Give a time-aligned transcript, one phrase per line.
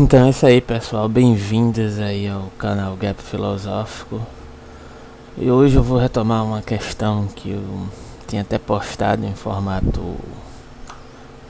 [0.00, 4.24] Então é isso aí pessoal, bem-vindos aí ao canal Gap Filosófico.
[5.36, 7.88] E hoje eu vou retomar uma questão que eu
[8.28, 10.14] tinha até postado em formato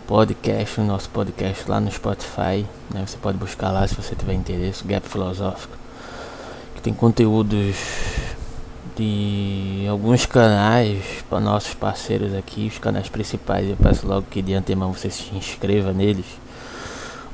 [0.07, 3.05] podcast, o nosso podcast lá no Spotify né?
[3.07, 5.77] Você pode buscar lá se você tiver interesse, Gap Filosófico
[6.75, 7.77] Que tem conteúdos
[8.97, 13.69] de alguns canais para nossos parceiros aqui, os canais principais.
[13.69, 16.48] Eu peço logo que de antemão você se inscreva neles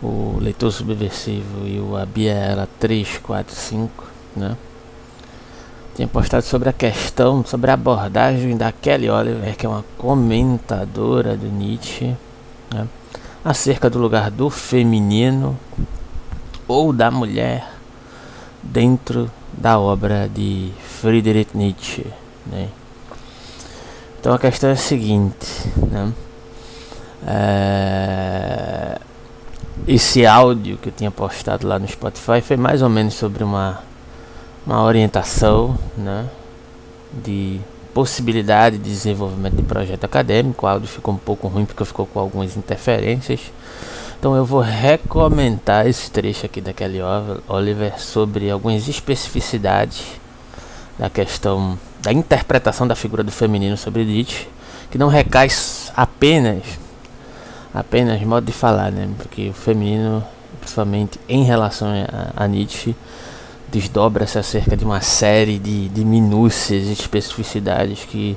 [0.04, 4.04] o leitor subversivo e o Abiela 345,
[4.36, 4.54] né?
[5.96, 11.36] Tinha postado sobre a questão, sobre a abordagem da Kelly Oliver, que é uma comentadora
[11.36, 12.14] do Nietzsche,
[12.72, 12.86] né?
[13.44, 15.58] acerca do lugar do feminino
[16.66, 17.70] ou da mulher
[18.62, 22.06] dentro da obra de Friedrich Nietzsche,
[22.46, 22.68] né?
[24.18, 26.12] Então a questão é a seguinte, né?
[27.26, 28.98] É
[29.86, 33.80] esse áudio que eu tinha postado lá no Spotify foi mais ou menos sobre uma,
[34.66, 36.26] uma orientação né,
[37.12, 37.60] de
[37.92, 40.66] possibilidade de desenvolvimento de projeto acadêmico.
[40.66, 43.40] O áudio ficou um pouco ruim porque ficou com algumas interferências.
[44.18, 47.00] Então eu vou recomendar esse trecho aqui da Kelly
[47.46, 50.02] Oliver sobre algumas especificidades
[50.98, 54.46] da questão da interpretação da figura do feminino sobre Nietzsche,
[54.90, 55.48] que não recai
[55.96, 56.62] apenas
[57.74, 59.08] apenas modo de falar, né?
[59.18, 60.24] Porque o feminino,
[60.60, 62.94] principalmente em relação a, a Nietzsche,
[63.70, 68.36] desdobra-se acerca de uma série de, de minúcias e especificidades que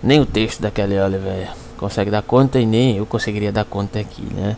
[0.00, 3.98] nem o texto da Kelly Oliver consegue dar conta e nem eu conseguiria dar conta
[3.98, 4.56] aqui, né?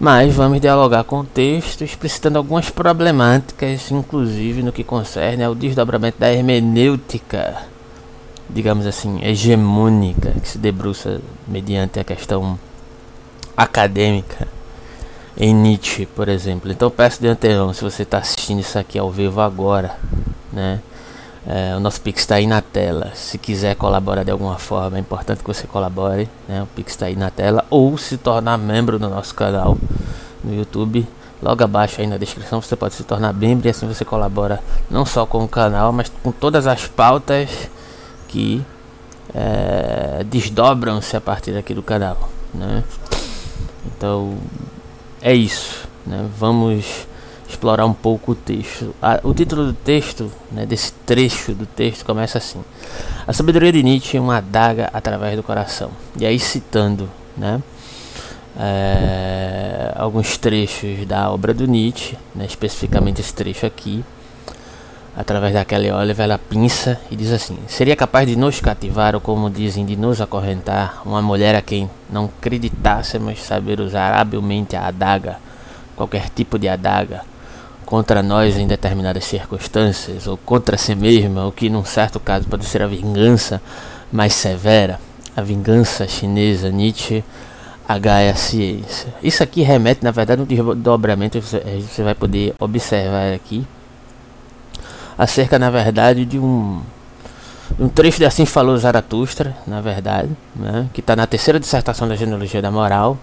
[0.00, 6.18] Mas vamos dialogar com o texto, explicitando algumas problemáticas, inclusive no que concerne ao desdobramento
[6.20, 7.56] da hermenêutica,
[8.48, 12.56] digamos assim, hegemônica, que se debruça mediante a questão
[13.58, 14.46] acadêmica
[15.36, 16.70] em Nietzsche, por exemplo.
[16.70, 19.96] Então peço de antemão, se você está assistindo isso aqui ao vivo agora,
[20.52, 20.80] né?
[21.46, 23.10] É, o nosso Pix está aí na tela.
[23.14, 26.28] Se quiser colaborar de alguma forma, é importante que você colabore.
[26.46, 26.62] Né?
[26.62, 27.64] O Pix está aí na tela.
[27.70, 29.78] Ou se tornar membro do nosso canal
[30.44, 31.08] no YouTube.
[31.40, 35.06] Logo abaixo aí na descrição você pode se tornar membro e assim você colabora não
[35.06, 37.48] só com o canal, mas com todas as pautas
[38.26, 38.62] que
[39.34, 42.28] é, desdobram-se a partir aqui do canal.
[42.52, 42.84] Né?
[43.98, 44.38] Então
[45.20, 45.88] é isso.
[46.06, 46.26] Né?
[46.38, 47.06] Vamos
[47.48, 48.94] explorar um pouco o texto.
[49.24, 52.62] o título do texto, né, desse trecho do texto, começa assim:
[53.26, 55.90] A sabedoria de Nietzsche é uma adaga através do coração.
[56.16, 57.60] E aí citando, né?
[58.60, 64.04] É, alguns trechos da obra do Nietzsche, né, especificamente esse trecho aqui,
[65.18, 69.50] através daquela Oliver, ela pinça e diz assim: Seria capaz de nos cativar, ou como
[69.50, 75.38] dizem, de nos acorrentar, uma mulher a quem não acreditássemos saber usar habilmente a adaga,
[75.96, 77.22] qualquer tipo de adaga,
[77.84, 82.64] contra nós em determinadas circunstâncias, ou contra si mesma, o que num certo caso pode
[82.64, 83.60] ser a vingança
[84.12, 85.00] mais severa,
[85.36, 87.24] a vingança chinesa, Nietzsche.
[87.90, 89.14] H é a ciência.
[89.22, 93.66] Isso aqui remete, na verdade, um desdobramento, você vai poder observar aqui,
[95.18, 96.80] acerca, na verdade, de um,
[97.78, 102.14] um trecho de Assim Falou Zaratustra, na verdade, né, que está na terceira dissertação da
[102.14, 103.18] genealogia da moral,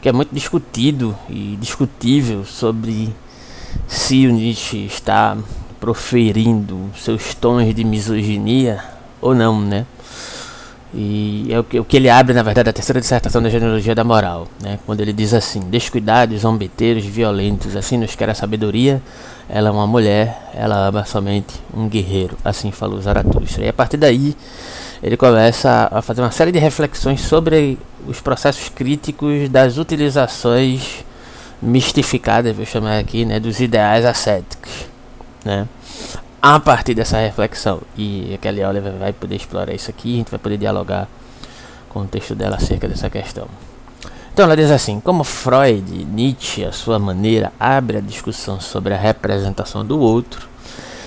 [0.00, 3.12] que é muito discutido e discutível sobre
[3.88, 5.36] se o Nietzsche está
[5.80, 8.82] proferindo seus tons de misoginia
[9.20, 9.86] ou não, né?
[10.94, 13.94] E é o que, o que ele abre, na verdade, a terceira dissertação da genealogia
[13.94, 14.78] da moral, né?
[14.86, 19.02] quando ele diz assim: Descuidados, zombeteiros, violentos, assim nos quer a sabedoria.
[19.48, 22.36] Ela é uma mulher, ela ama somente um guerreiro.
[22.44, 23.64] Assim falou Zaratustra.
[23.64, 24.36] E a partir daí,
[25.02, 31.04] ele começa a fazer uma série de reflexões sobre os processos críticos das utilizações
[31.60, 34.86] mistificadas, vou chamar aqui, né, dos ideais ascéticos,
[35.44, 35.66] né?
[36.42, 37.80] a partir dessa reflexão.
[37.96, 41.08] E a Kelly Oliver vai poder explorar isso aqui, a gente vai poder dialogar
[41.88, 43.48] com o texto dela acerca dessa questão.
[44.38, 48.96] Então ela diz assim: como Freud, Nietzsche, a sua maneira, abre a discussão sobre a
[48.96, 50.48] representação do outro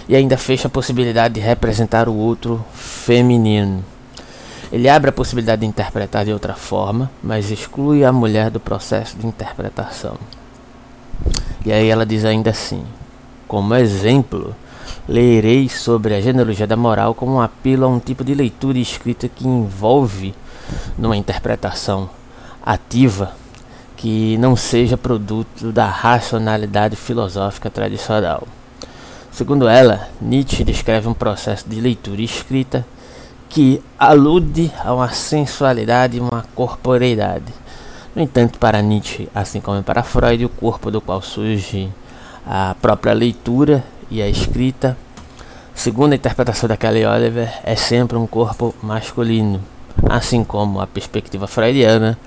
[0.09, 3.85] e ainda fecha a possibilidade de representar o outro feminino.
[4.69, 9.15] Ele abre a possibilidade de interpretar de outra forma, mas exclui a mulher do processo
[9.15, 10.17] de interpretação.
[11.65, 12.83] E aí ela diz ainda assim:
[13.47, 14.53] como exemplo,
[15.07, 18.81] lerei sobre a genealogia da moral como um apelo a um tipo de leitura e
[18.81, 20.35] escrita que envolve
[20.97, 22.09] numa interpretação
[22.63, 23.33] ativa
[23.97, 28.47] que não seja produto da racionalidade filosófica tradicional.
[29.31, 32.85] Segundo ela, Nietzsche descreve um processo de leitura e escrita
[33.47, 37.53] que alude a uma sensualidade e uma corporeidade,
[38.13, 41.89] No entanto, para Nietzsche, assim como para Freud, o corpo do qual surge
[42.45, 44.97] a própria leitura e a escrita,
[45.73, 49.61] segundo a interpretação da Kelly Oliver, é sempre um corpo masculino,
[50.09, 52.17] assim como a perspectiva freudiana,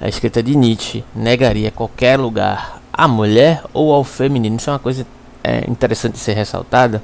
[0.00, 4.56] a escrita de Nietzsche negaria qualquer lugar à mulher ou ao feminino.
[4.56, 5.06] Isso é uma coisa
[5.44, 7.02] é, interessante ser ressaltada,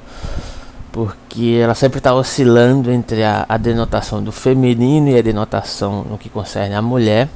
[0.91, 6.17] porque ela sempre está oscilando entre a, a, denotação do feminino e a denotação no
[6.17, 7.29] que concerne a mulher.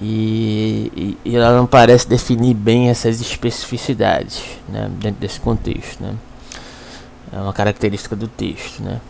[0.00, 0.90] E,
[1.24, 6.02] e, e ela não parece definir bem essas especificidades né, dentro desse contexto.
[6.02, 6.14] Né.
[7.32, 8.82] É uma característica do texto.
[8.82, 9.00] Né.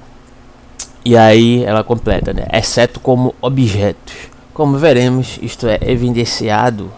[1.04, 4.14] E aí ela completa, né, exceto como objetos.
[4.52, 6.90] Como veremos, isto é evidenciado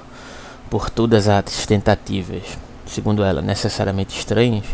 [0.71, 4.65] por todas as tentativas segundo ela, necessariamente estranhas,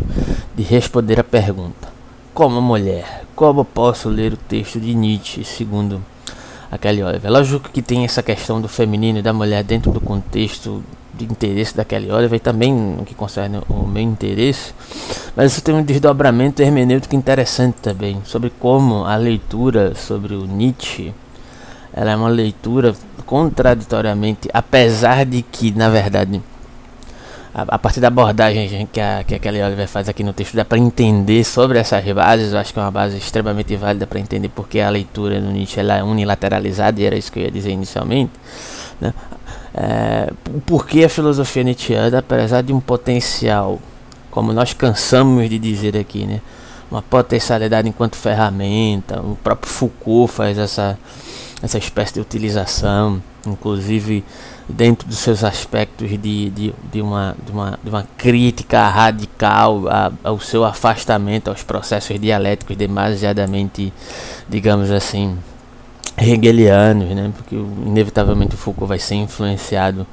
[0.54, 1.88] de responder a pergunta:
[2.34, 6.02] Como mulher, como posso ler o texto de Nietzsche, segundo
[6.70, 7.30] a Kelly Oliver?
[7.30, 11.76] Lógico que tem essa questão do feminino e da mulher dentro do contexto de interesse
[11.76, 14.72] da Kelly Oliver e também no que concerne o meu interesse,
[15.36, 21.12] mas isso tem um desdobramento hermenêutico interessante também sobre como a leitura sobre o Nietzsche
[21.92, 22.94] ela é uma leitura
[23.26, 26.40] contraditoriamente, apesar de que, na verdade,
[27.54, 30.54] a, a, partir da abordagem que a, que a Kelly Oliver faz aqui no texto,
[30.54, 32.52] dá para entender sobre essas bases.
[32.52, 35.80] Eu acho que é uma base extremamente válida para entender porque a leitura no Nietzsche
[35.80, 38.32] ela é unilateralizada, e era isso que eu ia dizer inicialmente.
[38.98, 39.12] Né?
[39.74, 40.30] É,
[40.66, 43.80] porque a filosofia nietzschiana, apesar de um potencial,
[44.30, 46.40] como nós cansamos de dizer aqui, né?
[46.90, 50.98] uma potencialidade enquanto ferramenta, o próprio Foucault faz essa,
[51.62, 54.22] essa espécie de utilização, inclusive
[54.68, 59.84] dentro dos seus aspectos de, de, de, uma, de, uma, de uma crítica radical
[60.22, 63.92] ao seu afastamento aos processos dialéticos demasiadamente,
[64.48, 65.36] digamos assim,
[66.16, 67.32] hegelianos, né?
[67.36, 70.06] porque inevitavelmente o Foucault vai ser influenciado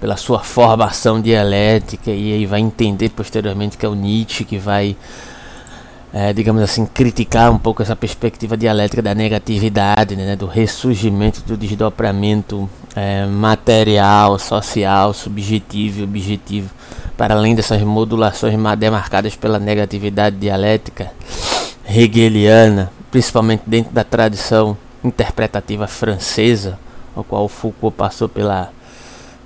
[0.00, 4.96] pela sua formação dialética e aí vai entender posteriormente que é o Nietzsche que vai
[6.12, 11.58] é, digamos assim, criticar um pouco essa perspectiva dialética da negatividade, né, do ressurgimento do
[11.58, 16.70] desdobramento é, material, social, subjetivo e objetivo,
[17.18, 21.12] para além dessas modulações demarcadas pela negatividade dialética
[21.86, 24.76] hegeliana, principalmente dentro da tradição
[25.06, 26.78] interpretativa francesa,
[27.14, 28.70] ao qual Foucault passou pela,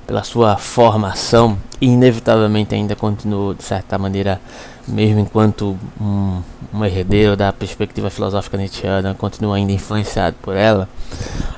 [0.07, 4.41] pela sua formação e inevitavelmente ainda continuou, de certa maneira,
[4.87, 6.43] mesmo enquanto um,
[6.75, 10.89] um herdeiro da perspectiva filosófica nietzschiana, continua ainda influenciado por ela,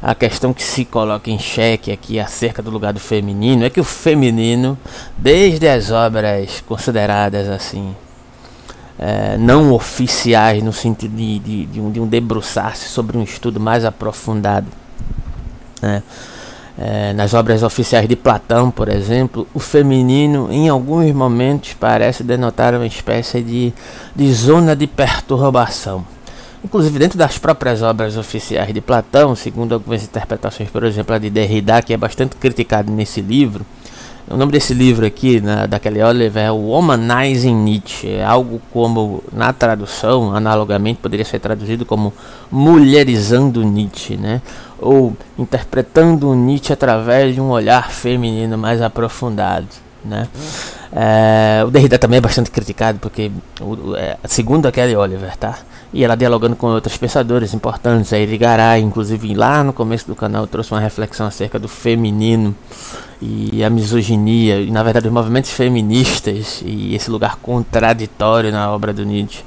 [0.00, 3.80] a questão que se coloca em xeque aqui acerca do lugar do feminino é que
[3.80, 4.78] o feminino,
[5.16, 7.94] desde as obras consideradas assim,
[9.04, 13.58] é, não oficiais, no sentido de, de, de um, de um debruçar-se sobre um estudo
[13.58, 14.68] mais aprofundado,
[15.80, 16.04] né?
[16.78, 22.74] É, nas obras oficiais de Platão, por exemplo, o feminino em alguns momentos parece denotar
[22.74, 23.74] uma espécie de,
[24.16, 26.04] de zona de perturbação.
[26.64, 31.28] Inclusive dentro das próprias obras oficiais de Platão, segundo algumas interpretações, por exemplo, a de
[31.28, 33.66] Derrida, que é bastante criticado nesse livro,
[34.32, 38.08] o nome desse livro aqui, na, da Kelly Oliver, é o Womanizing Nietzsche.
[38.08, 42.12] É algo como, na tradução, analogamente, poderia ser traduzido como
[42.50, 44.40] Mulherizando Nietzsche, né?
[44.80, 49.68] Ou interpretando Nietzsche através de um olhar feminino mais aprofundado,
[50.02, 50.26] né?
[50.94, 53.30] É, o Derrida também é bastante criticado, porque,
[53.60, 55.58] o, é, segundo a Kelly Oliver, tá?
[55.92, 60.46] E ela dialogando com outros pensadores importantes, a Irigaray, inclusive lá no começo do canal,
[60.46, 62.54] trouxe uma reflexão acerca do feminino
[63.20, 68.92] e a misoginia, e na verdade os movimentos feministas e esse lugar contraditório na obra
[68.92, 69.44] do Nietzsche,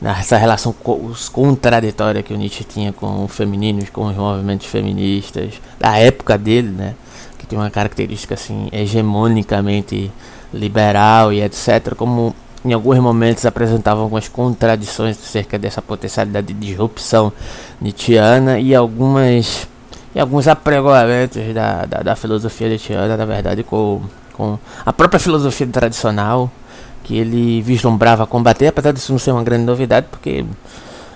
[0.00, 5.54] nessa relação co contraditória que o Nietzsche tinha com o feminino, com os movimentos feministas,
[5.78, 6.94] da época dele, né?
[7.36, 10.12] Que tem uma característica assim, hegemonicamente
[10.52, 11.94] liberal e etc.
[11.96, 12.34] Como
[12.64, 17.32] em alguns momentos apresentavam algumas contradições acerca dessa potencialidade de disrupção
[17.80, 19.68] nietzschiana e algumas
[20.14, 24.00] e alguns apregoamentos da, da, da filosofia nietzschiana, na verdade, com,
[24.32, 26.50] com a própria filosofia tradicional
[27.04, 30.44] que ele vislumbrava combater, apesar disso não ser uma grande novidade, porque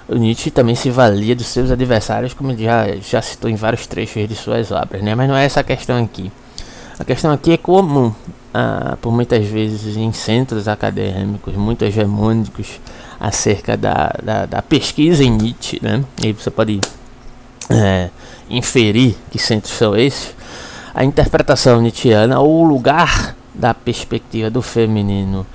[0.07, 3.87] o Nietzsche também se valia dos seus adversários, como ele já, já citou em vários
[3.87, 5.15] trechos de suas obras, né?
[5.15, 6.31] mas não é essa a questão aqui.
[7.01, 8.15] A questão aqui é como
[8.53, 12.79] ah, por muitas vezes em centros acadêmicos muito hegemônicos
[13.19, 16.05] acerca da, da, da pesquisa em Nietzsche, né?
[16.23, 16.79] E você pode
[17.71, 18.11] é,
[18.51, 20.35] inferir que centros são esses.
[20.95, 25.47] A interpretação nietzschiana ou o lugar da perspectiva do feminino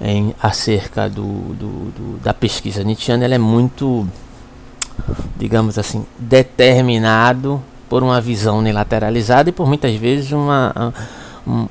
[0.00, 4.04] em acerca do, do, do da pesquisa nietzschiana ela é muito
[5.36, 10.92] digamos assim determinado por uma visão unilateralizada e por muitas vezes uma,
[11.46, 11.66] um,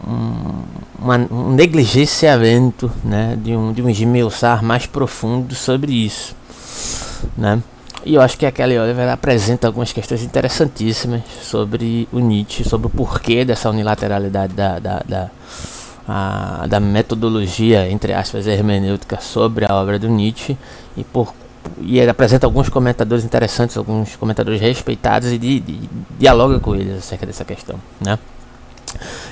[1.00, 6.36] uma, um negligenciamento né, de, um, de um esmiuçar mais profundo sobre isso.
[7.38, 7.62] Né?
[8.06, 12.88] E eu acho que a Kelly Oliver apresenta algumas questões interessantíssimas sobre o Nietzsche, sobre
[12.88, 15.32] o porquê dessa unilateralidade da, da, da,
[16.08, 20.58] a, da metodologia, entre aspas, hermenêutica sobre a obra do Nietzsche
[20.96, 21.34] e por
[21.82, 26.98] e ele apresenta alguns comentadores interessantes, alguns comentadores respeitados e de, de, dialoga com eles
[26.98, 28.18] acerca dessa questão, né?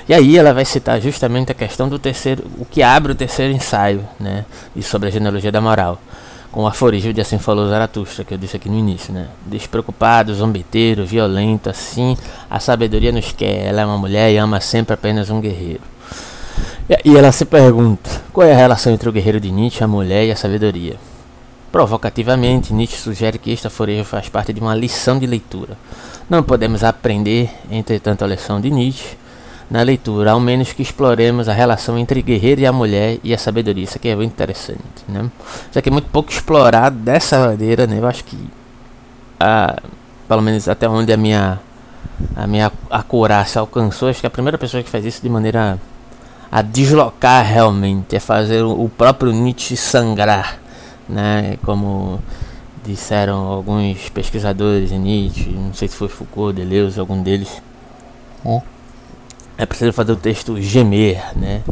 [0.08, 3.52] E aí ela vai citar justamente a questão do terceiro, o que abre o terceiro
[3.52, 4.44] ensaio, né,
[4.76, 5.98] e sobre a genealogia da moral
[6.56, 9.28] com o aforismo de Assim Falou Zaratustra, que eu disse aqui no início, né?
[9.44, 12.16] Despreocupado, zombeteiro, violento, assim,
[12.48, 13.66] a sabedoria nos quer.
[13.66, 15.82] Ela é uma mulher e ama sempre apenas um guerreiro.
[17.04, 20.24] E, ela se pergunta: qual é a relação entre o guerreiro de Nietzsche, a mulher
[20.24, 20.96] e a sabedoria?
[21.76, 25.76] Provocativamente, Nietzsche sugere que este aforismo faz parte de uma lição de leitura.
[26.26, 29.14] Não podemos aprender, entretanto, a lição de Nietzsche
[29.70, 33.36] na leitura, ao menos que exploremos a relação entre guerreiro e a mulher e a
[33.36, 33.84] sabedoria.
[33.84, 35.30] Isso aqui é muito interessante, né?
[35.68, 37.98] Isso aqui é muito pouco explorado dessa maneira, né?
[37.98, 38.38] Eu acho que,
[39.38, 39.76] a,
[40.26, 41.60] pelo menos até onde a minha
[42.34, 45.78] a minha acurácia alcançou, acho que a primeira pessoa que faz isso de maneira
[46.50, 50.58] a deslocar realmente, é fazer o próprio Nietzsche sangrar,
[51.08, 51.58] né?
[51.64, 52.20] Como
[52.84, 57.60] disseram alguns pesquisadores de Nietzsche, não sei se foi Foucault, Deleuze, algum deles.
[59.58, 61.62] É preciso fazer o texto gemer, né?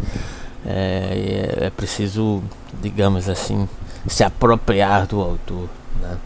[0.66, 2.42] É, é, é preciso,
[2.82, 3.68] digamos assim,
[4.06, 5.68] se apropriar do autor.
[6.00, 6.16] Né?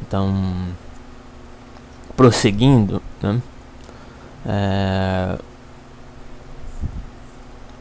[0.00, 0.34] Então,
[2.16, 3.40] prosseguindo, né?
[4.46, 5.38] É,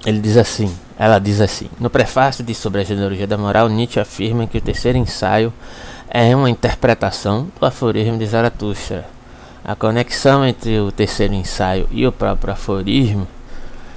[0.06, 4.00] ele diz assim, ela diz assim, no prefácio de Sobre a Genealogia da Moral, Nietzsche
[4.00, 5.52] afirma que o terceiro ensaio
[6.10, 9.06] é uma interpretação do aforismo de Zaratustra,
[9.64, 13.28] a conexão entre o terceiro ensaio e o próprio aforismo,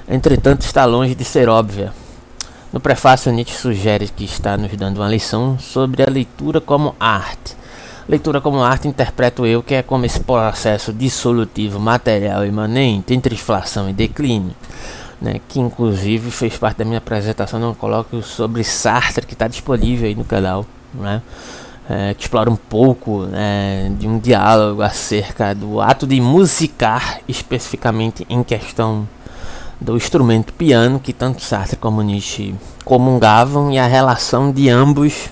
[0.09, 1.93] entretanto, está longe de ser óbvia.
[2.73, 7.57] No prefácio, Nietzsche sugere que está nos dando uma lição sobre a leitura como arte.
[8.09, 13.89] Leitura como arte interpreto eu que é como esse processo dissolutivo material imanente entre inflação
[13.89, 14.55] e declínio,
[15.21, 20.09] né, que inclusive fez parte da minha apresentação não coloco sobre Sartre que está disponível
[20.09, 21.23] aí no canal, né?
[21.89, 28.27] é, que explora um pouco né, de um diálogo acerca do ato de musicar, especificamente
[28.29, 29.09] em questão
[29.81, 35.31] do instrumento piano, que tanto Sartre como Nietzsche comungavam, e a relação de ambos,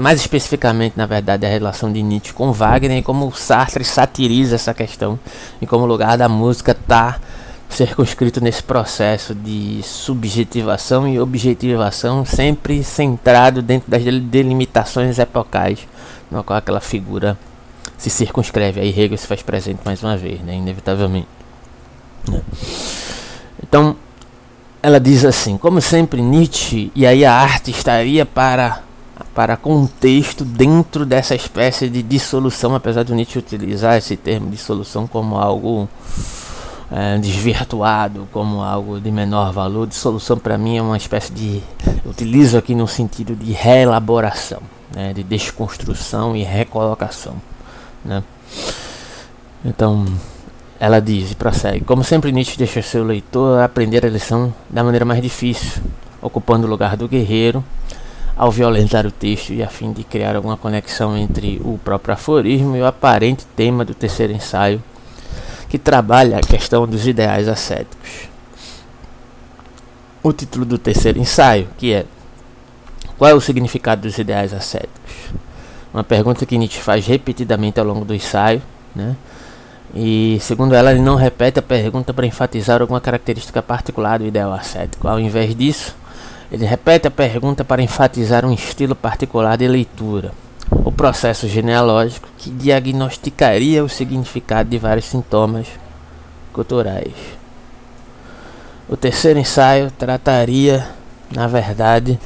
[0.00, 4.72] mais especificamente, na verdade, a relação de Nietzsche com Wagner, e como Sartre satiriza essa
[4.72, 5.18] questão,
[5.60, 7.18] e como o lugar da música está
[7.76, 15.86] circunscrito nesse processo de subjetivação e objetivação, sempre centrado dentro das delimitações epocais,
[16.30, 17.38] no qual aquela figura
[17.98, 18.80] se circunscreve.
[18.80, 21.28] Aí Hegel se faz presente mais uma vez, né, inevitavelmente.
[22.28, 22.40] Né.
[23.62, 23.96] Então,
[24.82, 28.82] ela diz assim: como sempre, Nietzsche, e aí a arte estaria para
[29.32, 35.36] para contexto dentro dessa espécie de dissolução, apesar de Nietzsche utilizar esse termo dissolução como
[35.36, 35.88] algo
[36.90, 39.86] é, desvirtuado como algo de menor valor.
[39.86, 41.62] Dissolução para mim é uma espécie de.
[42.04, 44.60] Utilizo aqui no sentido de reelaboração,
[44.94, 47.34] né, de desconstrução e recolocação.
[48.04, 48.22] Né.
[49.64, 50.04] Então,
[50.78, 55.04] ela diz e prossegue: Como sempre, Nietzsche deixa seu leitor aprender a lição da maneira
[55.04, 55.82] mais difícil,
[56.20, 57.64] ocupando o lugar do guerreiro
[58.36, 62.76] ao violentar o texto e a fim de criar alguma conexão entre o próprio aforismo
[62.76, 64.82] e o aparente tema do terceiro ensaio
[65.74, 68.28] que trabalha a questão dos ideais ascéticos.
[70.22, 72.04] O título do terceiro ensaio, que é
[73.18, 75.32] Qual é o significado dos ideais ascéticos?
[75.92, 78.62] Uma pergunta que Nietzsche faz repetidamente ao longo do ensaio,
[78.94, 79.16] né?
[79.92, 84.52] E segundo ela, ele não repete a pergunta para enfatizar alguma característica particular do ideal
[84.52, 85.08] ascético.
[85.08, 85.96] Ao invés disso,
[86.52, 92.50] ele repete a pergunta para enfatizar um estilo particular de leitura o processo genealógico que
[92.50, 95.66] diagnosticaria o significado de vários sintomas
[96.52, 97.14] culturais.
[98.88, 100.86] O terceiro ensaio trataria,
[101.30, 102.18] na verdade,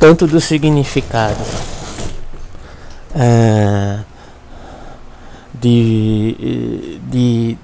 [0.00, 1.44] tanto do significado
[3.14, 3.98] é,
[5.54, 7.58] de, de,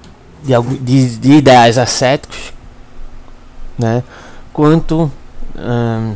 [0.81, 2.53] de, de, ideais ascéticos,
[3.77, 4.03] né,
[4.53, 5.11] quanto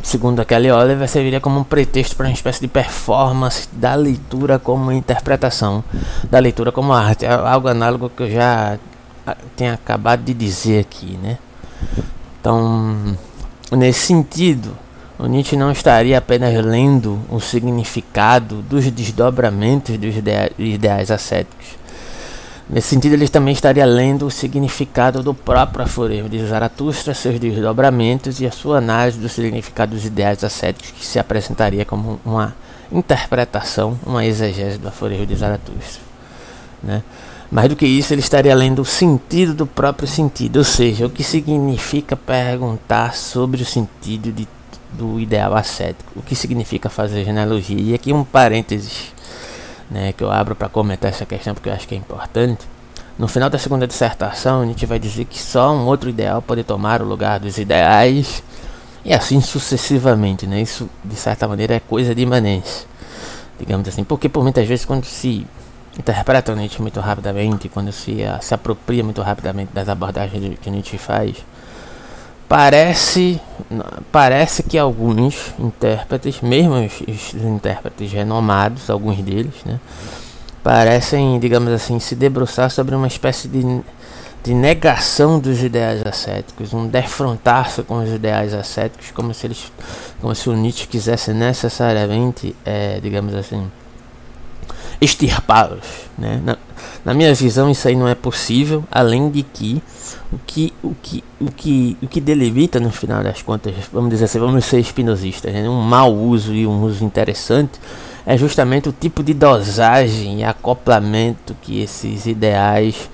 [0.02, 4.58] segundo a Kelly Oliver, serviria como um pretexto para uma espécie de performance da leitura
[4.60, 5.84] como interpretação,
[6.30, 7.26] da leitura como arte.
[7.26, 8.78] É algo análogo que eu já
[9.56, 11.38] tenho acabado de dizer aqui, né?
[12.40, 13.18] Então,
[13.72, 14.78] nesse sentido,
[15.18, 20.16] o Nietzsche não estaria apenas lendo o significado dos desdobramentos dos
[20.58, 21.68] ideais ascéticos,
[22.70, 28.40] Nesse sentido, ele também estaria lendo o significado do próprio aforismo de Zaratustra, seus desdobramentos
[28.40, 32.56] e a sua análise do significado dos ideais ascéticos, que se apresentaria como uma
[32.92, 36.02] interpretação, uma exegese do aforismo de Zaratustra.
[36.82, 37.04] Né?
[37.52, 41.10] Mais do que isso, ele estaria lendo o sentido do próprio sentido, ou seja, o
[41.10, 44.48] que significa perguntar sobre o sentido de,
[44.92, 47.80] do ideal ascético, o que significa fazer genealogia.
[47.80, 49.13] E aqui um parênteses
[49.94, 52.68] né, que eu abro para comentar essa questão porque eu acho que é importante.
[53.18, 56.64] No final da segunda dissertação, a gente vai dizer que só um outro ideal pode
[56.64, 58.44] tomar o lugar dos ideais
[59.06, 60.62] e assim sucessivamente, né?
[60.62, 62.88] Isso de certa maneira é coisa de imanência,
[63.60, 65.46] digamos assim, porque por muitas vezes quando se
[65.98, 71.36] interpreta Nietzsche muito rapidamente, quando se, se apropria muito rapidamente das abordagens que Nietzsche faz,
[72.54, 73.42] parece
[74.12, 79.80] parece que alguns intérpretes, mesmo os, os, intérpretes renomados, alguns deles, né,
[80.62, 83.82] parecem, digamos assim, se debruçar sobre uma espécie de,
[84.44, 89.72] de negação dos ideais ascéticos, um defrontar-se com os ideais ascéticos, como se eles,
[90.22, 93.68] como se o Nietzsche quisesse necessariamente, é, digamos assim,
[95.02, 95.88] extirpá-los.
[96.16, 96.40] Né?
[96.46, 96.56] Na,
[97.04, 99.82] na, minha visão, isso aí não é possível, além de que
[100.32, 104.26] o que, o que, o que, o que delimita no final das contas, vamos dizer
[104.26, 105.68] assim, vamos ser espinosistas, né?
[105.70, 107.80] um mau uso e um uso interessante
[108.26, 113.10] é justamente o tipo de dosagem e acoplamento que esses ideais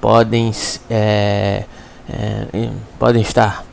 [0.00, 0.52] podem,
[0.90, 1.64] é,
[2.10, 3.64] é, podem estar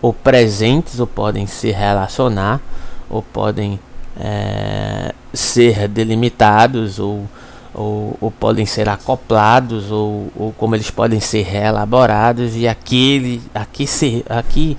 [0.00, 2.60] ou presentes ou podem se relacionar
[3.08, 3.78] ou podem
[4.18, 7.26] é, ser delimitados ou,
[7.74, 13.86] ou, ou, podem ser acoplados ou, ou como eles podem ser reelaborados e aquele aqui
[13.86, 14.76] ser aqui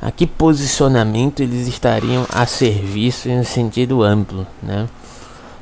[0.00, 4.88] a que posicionamento eles estariam a serviço em sentido amplo, né?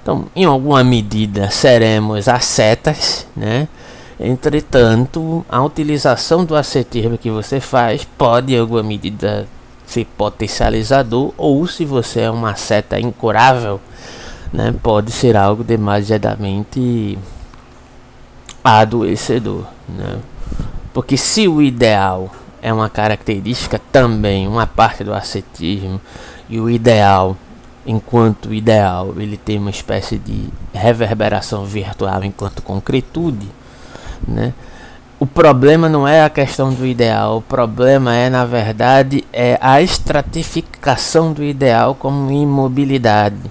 [0.02, 3.66] Então, em alguma medida seremos ascetas, né?
[4.18, 9.46] Entretanto, a utilização do ascetismo que você faz pode, em alguma medida,
[9.86, 13.80] ser potencializador, ou se você é uma seta incurável,
[14.56, 17.18] né, pode ser algo demasiadamente
[18.64, 19.64] adoecedor.
[19.86, 20.18] Né?
[20.94, 22.30] Porque se o ideal
[22.62, 26.00] é uma característica também, uma parte do ascetismo,
[26.48, 27.36] e o ideal,
[27.84, 33.46] enquanto ideal, ele tem uma espécie de reverberação virtual enquanto concretude,
[34.26, 34.54] né?
[35.20, 39.82] o problema não é a questão do ideal, o problema é, na verdade, é a
[39.82, 43.50] estratificação do ideal como imobilidade.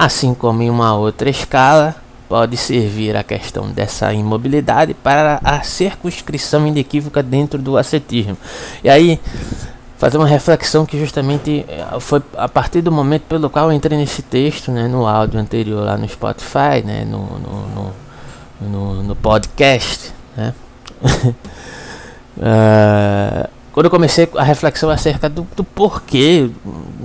[0.00, 1.94] Assim como em uma outra escala,
[2.26, 8.38] pode servir a questão dessa imobilidade para a circunscrição inequívoca dentro do ascetismo.
[8.82, 9.20] E aí,
[9.98, 13.98] fazer uma reflexão que justamente eh, foi a partir do momento pelo qual eu entrei
[13.98, 17.92] nesse texto, né, no áudio anterior lá no Spotify, né, no, no,
[18.62, 20.54] no, no, podcast, né,
[22.38, 23.50] uh,
[23.80, 26.50] quando eu comecei a reflexão acerca do, do, porquê,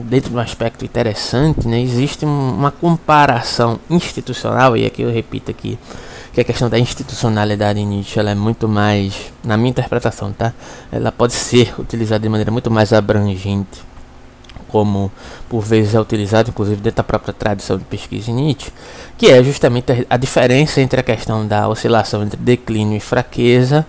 [0.10, 5.80] dentro de um aspecto interessante, né, existe uma comparação institucional, e aqui eu repito aqui,
[6.34, 10.52] que a questão da institucionalidade em Nietzsche ela é muito mais, na minha interpretação, tá?
[10.92, 13.82] Ela pode ser utilizada de maneira muito mais abrangente,
[14.68, 15.10] como
[15.48, 18.70] por vezes é utilizado, inclusive dentro da própria tradição de pesquisa em Nietzsche,
[19.18, 23.88] que é justamente a, diferença entre a questão da oscilação entre declínio e fraqueza,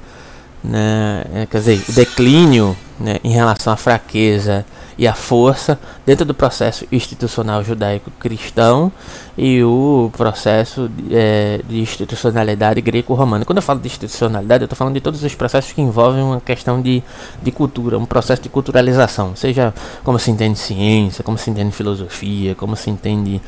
[0.67, 4.65] né, é, quer dizer, o declínio né, em relação à fraqueza
[4.99, 8.91] e à força dentro do processo institucional judaico-cristão
[9.37, 13.45] e o processo é, de institucionalidade greco-romana.
[13.45, 16.41] Quando eu falo de institucionalidade, eu estou falando de todos os processos que envolvem uma
[16.41, 17.03] questão de,
[17.43, 22.55] de cultura, um processo de culturalização, seja como se entende ciência, como se entende filosofia,
[22.55, 23.43] como se entende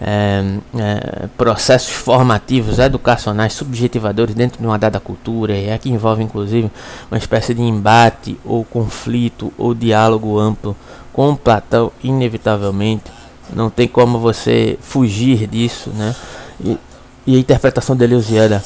[0.00, 0.42] é,
[0.78, 6.70] é, processos formativos, educacionais, subjetivadores dentro de uma dada cultura, e aqui envolve inclusive
[7.10, 10.74] uma espécie de embate ou conflito ou diálogo amplo
[11.12, 13.04] com Platão, inevitavelmente
[13.52, 16.14] não tem como você fugir disso, né?
[16.60, 16.78] E,
[17.26, 18.62] e a interpretação de Eleusiana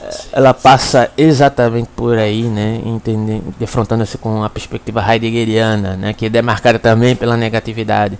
[0.00, 6.26] eh, ela passa exatamente por aí, né, entendendo, defrontando-se com a perspectiva heideggeriana, né, que
[6.26, 8.18] é demarcada também pela negatividade,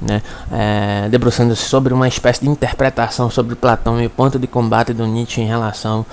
[0.00, 4.92] né, é, debruçando-se sobre uma espécie de interpretação sobre Platão e o ponto de combate
[4.92, 6.04] do Nietzsche em relação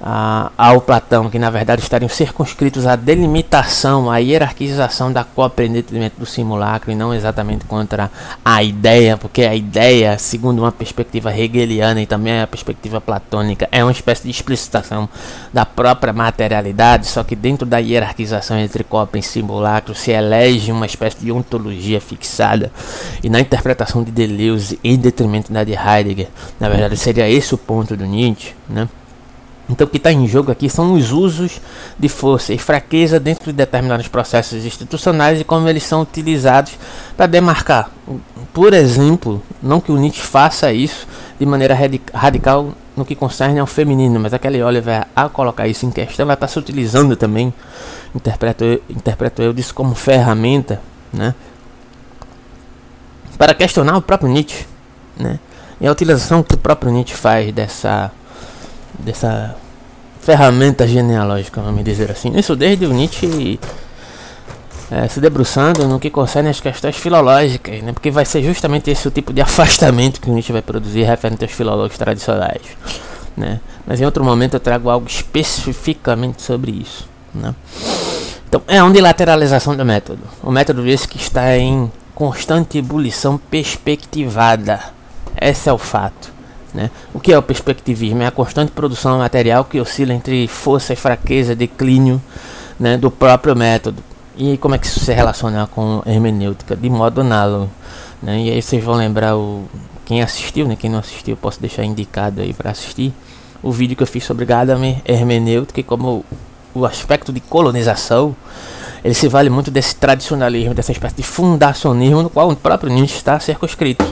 [0.00, 6.26] a, ao Platão, que na verdade estariam circunscritos à delimitação, à hierarquização da compreendimento do
[6.26, 8.10] simulacro e não exatamente contra
[8.44, 13.84] a ideia, porque a ideia, segundo uma perspectiva hegeliana e também a perspectiva platônica, é
[13.84, 15.08] uma espécie de explicitação
[15.52, 20.86] da própria materialidade, só que dentro da hierarquização entre cópia e simulacro se elege uma
[20.86, 22.72] espécie de ontologia fixada
[23.22, 27.58] e na interpretação de Deleuze em detrimento da de Heidegger, na verdade seria esse o
[27.58, 28.88] ponto do Nietzsche, né?
[29.70, 31.60] Então o que está em jogo aqui são os usos
[31.98, 36.72] de força e fraqueza dentro de determinados processos institucionais e como eles são utilizados
[37.16, 37.90] para demarcar.
[38.52, 41.06] Por exemplo, não que o Nietzsche faça isso
[41.38, 41.76] de maneira
[42.12, 46.34] radical no que concerne ao feminino, mas aquele Oliver, ao colocar isso em questão, ela
[46.34, 47.54] está se utilizando também,
[48.14, 51.34] interpreto, interpreto eu disso como ferramenta, né,
[53.38, 54.66] para questionar o próprio Nietzsche,
[55.16, 55.38] né,
[55.80, 58.10] e a utilização que o próprio Nietzsche faz dessa
[59.00, 59.56] dessa
[60.20, 62.36] ferramenta genealógica, vamos dizer assim.
[62.36, 63.58] Isso desde o Nietzsche
[64.90, 67.92] é, se debruçando no que concerne as questões filológicas, né?
[67.92, 71.44] porque vai ser justamente esse o tipo de afastamento que o Nietzsche vai produzir referente
[71.44, 72.62] aos filólogos tradicionais.
[73.36, 73.60] Né?
[73.86, 77.08] Mas em outro momento eu trago algo especificamente sobre isso.
[77.34, 77.54] Né?
[78.48, 80.22] Então é uma lateralização do método.
[80.42, 84.80] O método esse que está em constante ebulição perspectivada.
[85.40, 86.29] Esse é o fato.
[86.74, 86.90] Né?
[87.12, 88.22] O que é o perspectivismo?
[88.22, 92.20] É a constante produção material que oscila entre força e fraqueza, declínio
[92.78, 94.02] né, do próprio método.
[94.36, 96.76] E como é que isso se relaciona com hermenêutica?
[96.76, 97.68] De modo análogo.
[98.22, 98.40] Né?
[98.44, 99.68] E aí vocês vão lembrar o
[100.10, 100.74] quem assistiu, né?
[100.74, 103.14] Quem não assistiu, posso deixar indicado aí para assistir
[103.62, 106.24] o vídeo que eu fiz sobre Gadamer hermenêutica e como
[106.74, 108.34] o aspecto de colonização
[109.04, 113.16] ele se vale muito desse tradicionalismo, dessa espécie de fundacionismo no qual o próprio Nietzsche
[113.16, 114.04] está circunscrito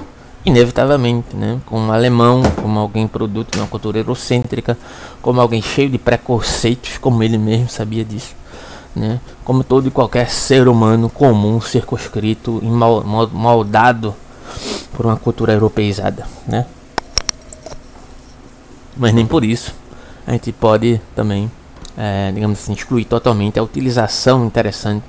[0.44, 1.60] inevitavelmente, né?
[1.66, 4.78] Como um alemão, como alguém produto de uma cultura eurocêntrica,
[5.20, 8.34] como alguém cheio de preconceitos, como ele mesmo sabia disso,
[8.94, 9.20] né?
[9.44, 14.14] Como todo e qualquer ser humano comum, circunscrito e mal, mal, moldado
[14.92, 16.66] por uma cultura europeizada, né?
[18.96, 19.74] Mas nem por isso
[20.26, 21.50] a gente pode também,
[21.96, 25.04] é, digamos assim, excluir totalmente a utilização interessante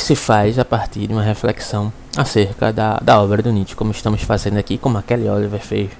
[0.00, 3.90] que se faz a partir de uma reflexão acerca da, da obra do Nietzsche, como
[3.90, 5.90] estamos fazendo aqui, como a Kelly Oliver fez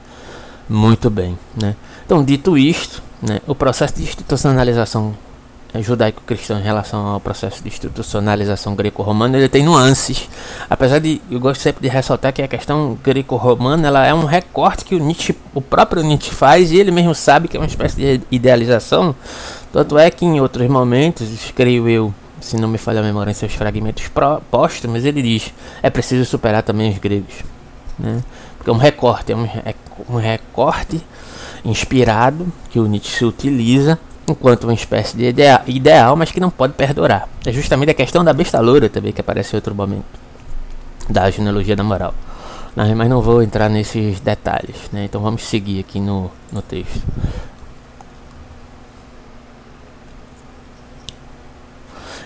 [0.67, 1.39] muito bem.
[1.55, 1.77] Né?
[2.07, 5.15] Então, dito isto, né, o processo de institucionalização
[5.79, 10.29] judaico-cristão em relação ao processo de institucionalização greco-romana, ele tem nuances.
[10.69, 14.85] Apesar de, eu gosto sempre de ressaltar que a questão greco-romana ela é um recorte
[14.85, 17.97] que o Nietzsche, o próprio Nietzsche faz e ele mesmo sabe que é uma espécie
[17.97, 19.15] de idealização.
[19.71, 23.35] Tanto é que em outros momentos, creio eu, se não me falha a memória em
[23.35, 24.11] seus fragmentos
[24.51, 27.35] póstumos, ele diz: é preciso superar também os gregos.
[27.99, 28.23] Né?
[28.57, 29.75] Porque é um recorte, é um, é
[30.09, 31.01] um recorte
[31.65, 36.75] inspirado que o Nietzsche utiliza enquanto uma espécie de idea ideal, mas que não pode
[36.75, 37.29] perdurar.
[37.45, 40.05] É justamente a questão da besta loura também que aparece em outro momento
[41.09, 42.15] da genealogia da moral.
[42.75, 45.05] Mas não vou entrar nesses detalhes, né?
[45.05, 47.03] então vamos seguir aqui no, no texto.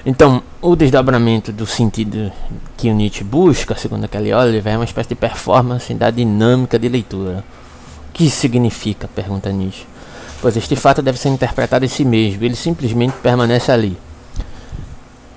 [0.06, 2.30] Então, o desdobramento do sentido
[2.76, 6.88] que o Nietzsche busca, segundo aquele Oliver, é uma espécie de performance da dinâmica de
[6.88, 7.42] leitura.
[8.10, 9.08] O que significa?
[9.08, 9.86] pergunta Nietzsche.
[10.42, 13.96] Pois este fato deve ser interpretado em si mesmo, ele simplesmente permanece ali.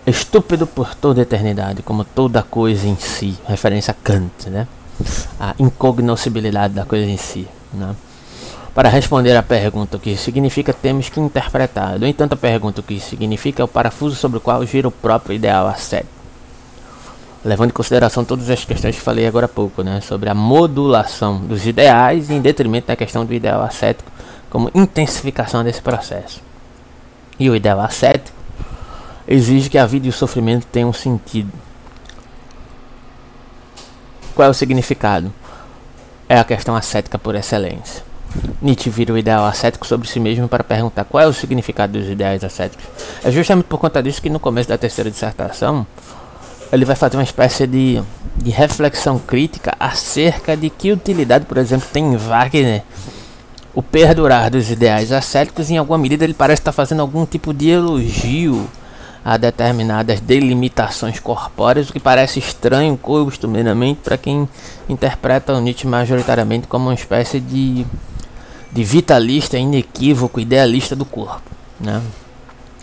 [0.05, 4.67] Estúpido por toda a eternidade, como toda coisa em si, referência a Kant, né?
[5.39, 7.95] A incognoscibilidade da coisa em si, né?
[8.77, 11.97] Para responder à pergunta o que significa, temos que interpretar.
[11.97, 14.91] No entanto, a pergunta o que significa é o parafuso sobre o qual gira o
[14.91, 16.11] próprio ideal ascético.
[17.43, 21.39] Levando em consideração todas as questões que falei agora há pouco, né, sobre a modulação
[21.39, 24.11] dos ideais em detrimento da questão do ideal ascético
[24.47, 26.39] como intensificação desse processo.
[27.39, 28.37] E o ideal ascético
[29.27, 31.51] exige que a vida e o sofrimento tenham sentido.
[34.35, 35.33] Qual é o significado?
[36.29, 38.05] É a questão ascética por excelência.
[38.61, 42.09] Nietzsche vira o ideal ascético sobre si mesmo para perguntar qual é o significado dos
[42.09, 42.85] ideais ascéticos.
[43.23, 45.85] É justamente por conta disso que no começo da terceira dissertação
[46.71, 48.01] ele vai fazer uma espécie de,
[48.35, 52.83] de reflexão crítica acerca de que utilidade, por exemplo, tem em Wagner
[53.73, 55.69] o perdurar dos ideais ascéticos.
[55.69, 58.67] Em alguma medida ele parece estar fazendo algum tipo de elogio
[59.23, 64.47] a determinadas delimitações corpóreas, o que parece estranho costumeiramente para quem
[64.87, 67.85] interpreta o Nietzsche majoritariamente como uma espécie de
[68.77, 71.49] de vitalista, inequívoco, idealista do corpo.
[71.79, 71.99] Né?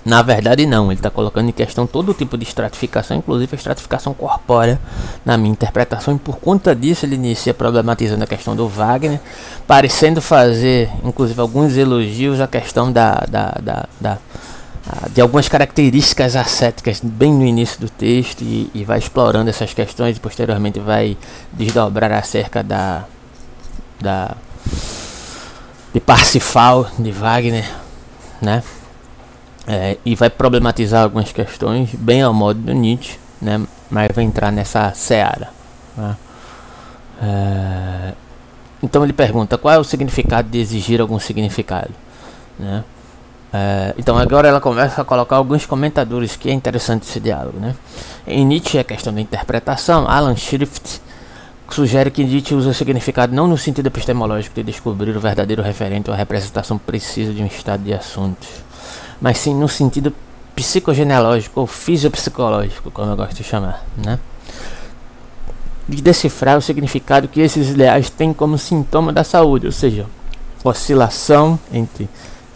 [0.04, 4.12] Na verdade, não, ele está colocando em questão todo tipo de estratificação, inclusive a estratificação
[4.12, 4.80] corpórea,
[5.24, 9.20] na minha interpretação, e por conta disso ele inicia problematizando a questão do Wagner,
[9.68, 14.18] parecendo fazer, inclusive, alguns elogios à questão da, da, da, da
[15.14, 20.16] de algumas características ascéticas bem no início do texto e, e vai explorando essas questões
[20.16, 21.16] e posteriormente vai
[21.52, 23.04] desdobrar acerca da,
[23.98, 24.36] da
[25.94, 27.64] de Parsifal de Wagner,
[28.42, 28.64] né?
[29.66, 33.62] É, e vai problematizar algumas questões bem ao modo do Nietzsche, né?
[33.88, 35.48] Mas vai entrar nessa seara.
[35.96, 36.16] Né?
[37.22, 38.12] É,
[38.82, 41.94] então ele pergunta qual é o significado de exigir algum significado,
[42.58, 42.82] né?
[43.52, 47.76] É, então agora ela começa a colocar alguns comentadores que é interessante esse diálogo, né?
[48.26, 51.00] Em Nietzsche a questão da interpretação, Alan Schrift
[51.70, 56.10] sugere que Nietzsche usa o significado não no sentido epistemológico de descobrir o verdadeiro referente
[56.10, 58.48] ou a representação precisa de um estado de assuntos,
[59.20, 60.12] mas sim no sentido
[60.54, 64.18] psicogenealógico ou fisiopsicológico, como eu gosto de chamar, né?
[65.88, 70.06] De decifrar o significado que esses ideais têm como sintoma da saúde, ou seja,
[70.62, 72.08] oscilação entre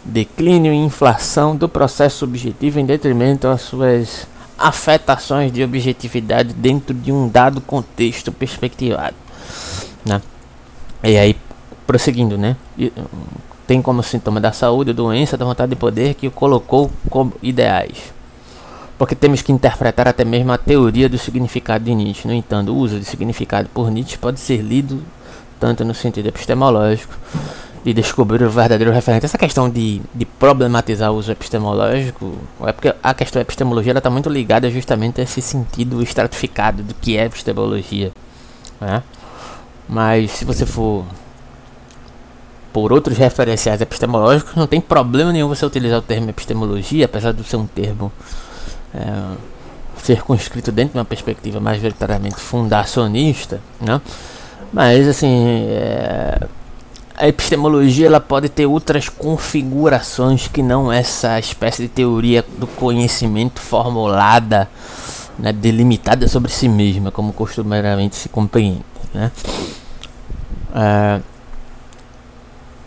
[0.03, 4.27] declínio e inflação do processo subjetivo em detrimento às suas
[4.59, 9.15] afetações de objetividade dentro de um dado contexto perspectivado,
[10.05, 10.21] né?
[11.03, 11.35] E aí,
[11.87, 12.55] prosseguindo, né?
[13.65, 18.13] Tem como sintoma da saúde, doença, da vontade de poder que o colocou como ideais.
[18.97, 22.27] Porque temos que interpretar até mesmo a teoria do significado de Nietzsche.
[22.27, 25.01] No entanto, o uso de significado por Nietzsche pode ser lido
[25.59, 27.13] tanto no sentido epistemológico
[27.83, 29.25] de descobrir o verdadeiro referente.
[29.25, 34.09] Essa questão de, de problematizar o uso epistemológico, é porque a questão da epistemologia está
[34.09, 38.11] muito ligada justamente a esse sentido estratificado do que é epistemologia.
[38.81, 39.01] Né?
[39.87, 41.05] Mas se você for
[42.71, 47.43] por outros referenciais epistemológicos, não tem problema nenhum você utilizar o termo epistemologia, apesar de
[47.43, 48.11] ser um termo
[48.93, 49.35] é,
[49.97, 53.99] circunscrito dentro de uma perspectiva mais verdadeiramente fundacionista, né?
[54.71, 56.47] Mas assim, é,
[57.19, 63.59] a epistemologia ela pode ter outras configurações que não essa espécie de teoria do conhecimento
[63.59, 64.69] formulada,
[65.37, 68.85] né, delimitada sobre si mesma, como costumeiramente se compreende.
[69.13, 69.31] Né?
[70.73, 71.19] É,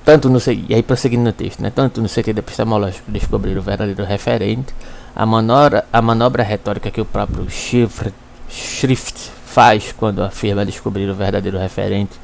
[0.02, 4.02] tanto no e aí prosseguindo no texto, né, tanto no sentido epistemológico descobrir o verdadeiro
[4.02, 4.74] referente,
[5.14, 11.58] a manobra, a manobra retórica que o próprio Schrift faz quando afirma descobrir o verdadeiro
[11.58, 12.18] referente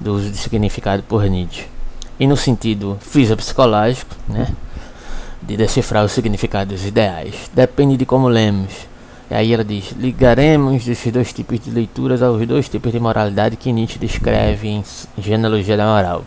[0.00, 1.66] do uso de significado por Nietzsche.
[2.18, 4.48] E no sentido fisiopsicológico, né,
[5.42, 8.88] de decifrar o significado dos ideais, depende de como lemos.
[9.30, 13.56] E aí ela diz: ligaremos esses dois tipos de leituras aos dois tipos de moralidade
[13.56, 14.84] que Nietzsche descreve em
[15.18, 16.24] Genealogia da Moral.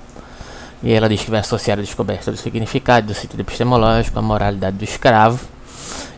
[0.81, 4.77] E ela diz que vai associar a descoberta do significado do sentido epistemológico à moralidade
[4.77, 5.39] do escravo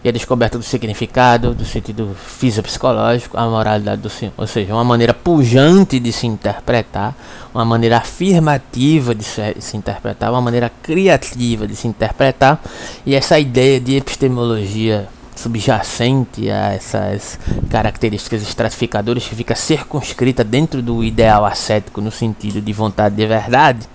[0.04, 4.34] e a descoberta do significado, do sentido fisiopsicológico, a moralidade do Senhor.
[4.38, 7.15] Ou seja, uma maneira pujante de se interpretar,
[7.54, 12.62] uma maneira afirmativa de se, de se interpretar, uma maneira criativa de se interpretar,
[13.06, 17.38] e essa ideia de epistemologia subjacente a essas
[17.69, 23.88] características estratificadoras que fica circunscrita dentro do ideal ascético no sentido de vontade de verdade,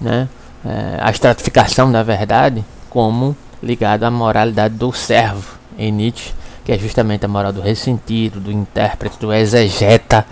[0.00, 0.28] né?
[0.64, 6.32] É, a estratificação da verdade como ligado à moralidade do servo em Nietzsche,
[6.64, 10.26] que é justamente a moral do ressentido, do intérprete, do exegeta,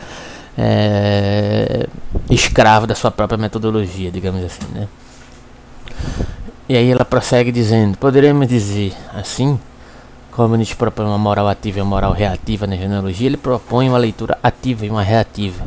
[0.56, 1.86] é,
[2.30, 4.88] escravo da sua própria metodologia, digamos assim, né?
[6.68, 9.58] E aí ela prossegue dizendo: poderíamos dizer assim,
[10.30, 13.98] como Nietzsche propõe uma moral ativa e uma moral reativa na genealogia, ele propõe uma
[13.98, 15.64] leitura ativa e uma reativa.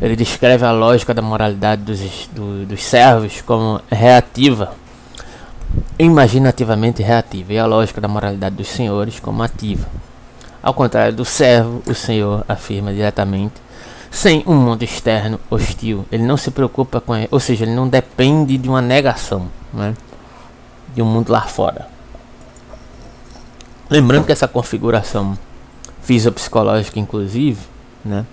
[0.00, 4.74] Ele descreve a lógica da moralidade dos, do, dos servos como reativa,
[6.04, 9.86] imaginativamente reativa e a lógica da moralidade dos senhores como ativa.
[10.60, 13.54] Ao contrário do servo, o senhor afirma diretamente,
[14.10, 18.58] sem um mundo externo hostil, ele não se preocupa com, ou seja, ele não depende
[18.58, 19.94] de uma negação, né,
[20.92, 21.88] de um mundo lá fora.
[23.88, 25.38] Lembrando que essa configuração
[26.02, 27.60] fisiopsicológica, inclusive,
[28.04, 28.26] né,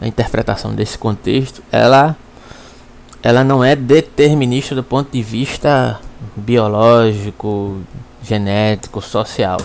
[0.00, 2.16] na interpretação desse contexto, ela,
[3.22, 6.00] ela não é determinista do ponto de vista
[6.36, 7.80] biológico,
[8.22, 9.58] genético, social.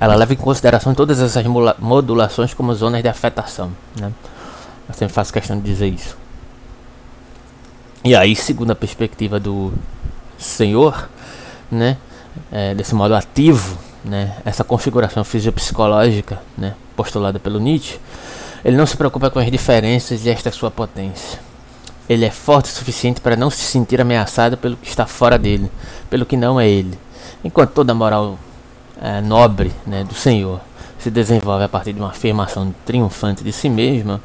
[0.00, 1.44] Ela leva em consideração todas essas
[1.78, 3.70] modulações como zonas de afetação.
[3.98, 4.10] Né?
[4.88, 6.16] Eu sempre faço questão de dizer isso.
[8.04, 9.72] E aí, segundo a perspectiva do
[10.38, 11.08] Senhor,
[11.70, 11.96] né,
[12.52, 17.98] é, desse modo ativo, né, essa configuração fisiopsicológica né, postulada pelo Nietzsche,
[18.64, 21.40] ele não se preocupa com as diferenças e esta sua potência.
[22.08, 25.70] Ele é forte o suficiente para não se sentir ameaçado pelo que está fora dele,
[26.08, 26.98] pelo que não é ele.
[27.44, 28.38] Enquanto toda moral
[29.00, 30.60] é, nobre né, do Senhor
[30.98, 34.20] se desenvolve a partir de uma afirmação triunfante de si mesma,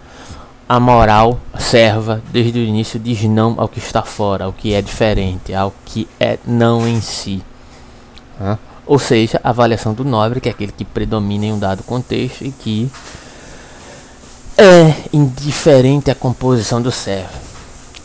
[0.68, 4.82] a moral serva desde o início diz não ao que está fora, ao que é
[4.82, 7.44] diferente, ao que é não em si.
[8.40, 8.58] Né?
[8.86, 12.44] Ou seja, a avaliação do nobre, que é aquele que predomina em um dado contexto
[12.44, 12.90] e que
[14.58, 17.51] é indiferente à composição do servo.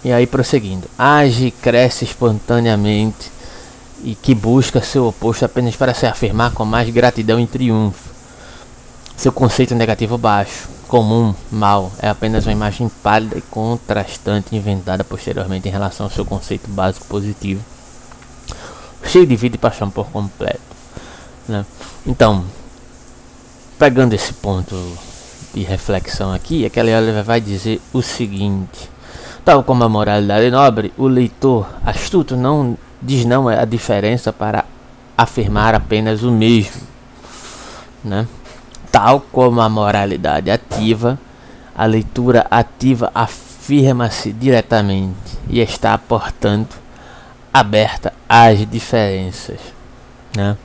[0.04, 3.30] E aí prosseguindo, age, cresce espontaneamente
[4.04, 8.10] e que busca seu oposto apenas para se afirmar com mais gratidão e triunfo.
[9.16, 15.68] Seu conceito negativo baixo, comum, mal, é apenas uma imagem pálida e contrastante inventada posteriormente
[15.68, 17.62] em relação ao seu conceito básico positivo.
[19.04, 20.60] cheio de vida e paixão por completo.
[21.48, 21.64] Né?
[22.04, 22.44] Então,
[23.78, 24.76] pegando esse ponto
[25.54, 28.90] de reflexão aqui, aquela Oliver vai dizer o seguinte:
[29.46, 34.64] tal como a moralidade nobre, o leitor astuto não diz não é a diferença para
[35.16, 36.82] afirmar apenas o mesmo,
[38.02, 38.26] né?
[38.90, 41.16] Tal como a moralidade ativa,
[41.76, 46.76] a leitura ativa afirma-se diretamente e está, portanto,
[47.54, 49.60] aberta às diferenças,
[50.36, 50.56] né?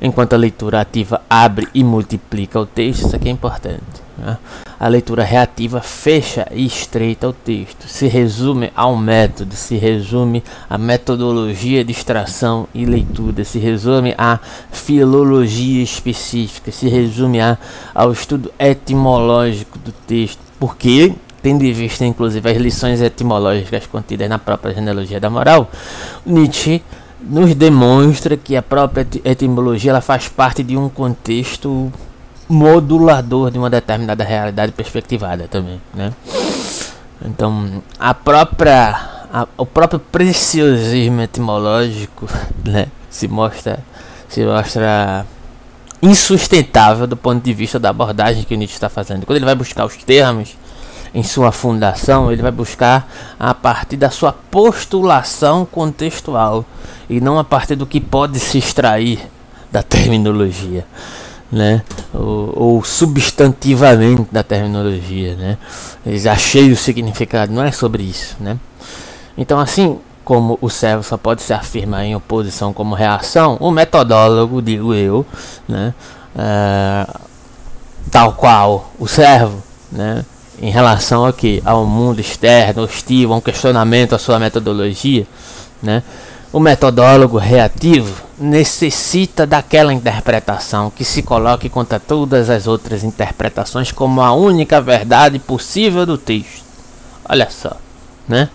[0.00, 4.08] Enquanto a leitura ativa abre e multiplica o texto, isso aqui é importante.
[4.16, 4.36] Né?
[4.78, 10.78] A leitura reativa fecha e estreita o texto, se resume ao método, se resume à
[10.78, 14.38] metodologia de extração e leitura, se resume à
[14.70, 17.58] filologia específica, se resume a,
[17.94, 24.38] ao estudo etimológico do texto, porque tendo em vista inclusive as lições etimológicas contidas na
[24.38, 25.70] própria genealogia da moral,
[26.26, 26.82] Nietzsche
[27.20, 31.92] nos demonstra que a própria etimologia ela faz parte de um contexto
[32.48, 36.12] modulador de uma determinada realidade perspectivada também, né?
[37.24, 42.26] Então, a própria a, o próprio preciosismo etimológico,
[42.64, 43.80] né, se mostra
[44.28, 45.26] se mostra
[46.00, 49.26] insustentável do ponto de vista da abordagem que o Nietzsche está fazendo.
[49.26, 50.56] Quando ele vai buscar os termos
[51.14, 56.64] em sua fundação, ele vai buscar a partir da sua postulação contextual
[57.08, 59.20] e não a partir do que pode se extrair
[59.70, 60.86] da terminologia,
[61.50, 61.82] né?
[62.12, 65.58] Ou, ou substantivamente da terminologia, né?
[66.04, 68.58] Eles achei o significado, não é sobre isso, né?
[69.36, 74.60] Então assim, como o servo só pode se afirmar em oposição como reação, o metodólogo,
[74.60, 75.24] digo eu,
[75.66, 75.94] né?
[76.36, 77.06] É,
[78.10, 80.24] tal qual o servo, né?
[80.60, 85.26] Em relação ao que ao mundo externo, hostil, a um questionamento à sua metodologia,
[85.82, 86.02] né?
[86.50, 94.22] O metodólogo reativo necessita daquela interpretação que se coloque contra todas as outras interpretações como
[94.22, 96.64] a única verdade possível do texto.
[97.28, 97.76] Olha só,
[98.26, 98.48] né?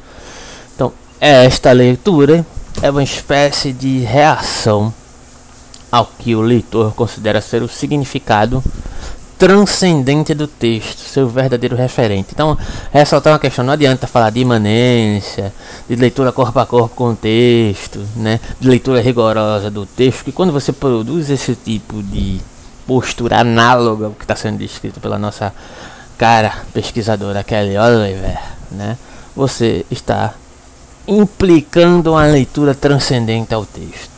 [0.74, 2.44] Então, esta leitura
[2.82, 4.92] é uma espécie de reação
[5.92, 8.64] ao que o leitor considera ser o significado
[9.38, 12.30] transcendente do texto, seu verdadeiro referente.
[12.32, 12.58] Então,
[12.92, 15.54] ressaltar uma questão, não adianta falar de imanência,
[15.88, 20.32] de leitura corpo a corpo com o texto, né, de leitura rigorosa do texto, que
[20.32, 22.40] quando você produz esse tipo de
[22.88, 25.54] postura análoga ao que está sendo descrito pela nossa
[26.18, 28.40] cara pesquisadora Kelly Oliver,
[28.72, 28.98] né,
[29.36, 30.34] você está
[31.08, 34.12] implicando uma leitura transcendente ao texto.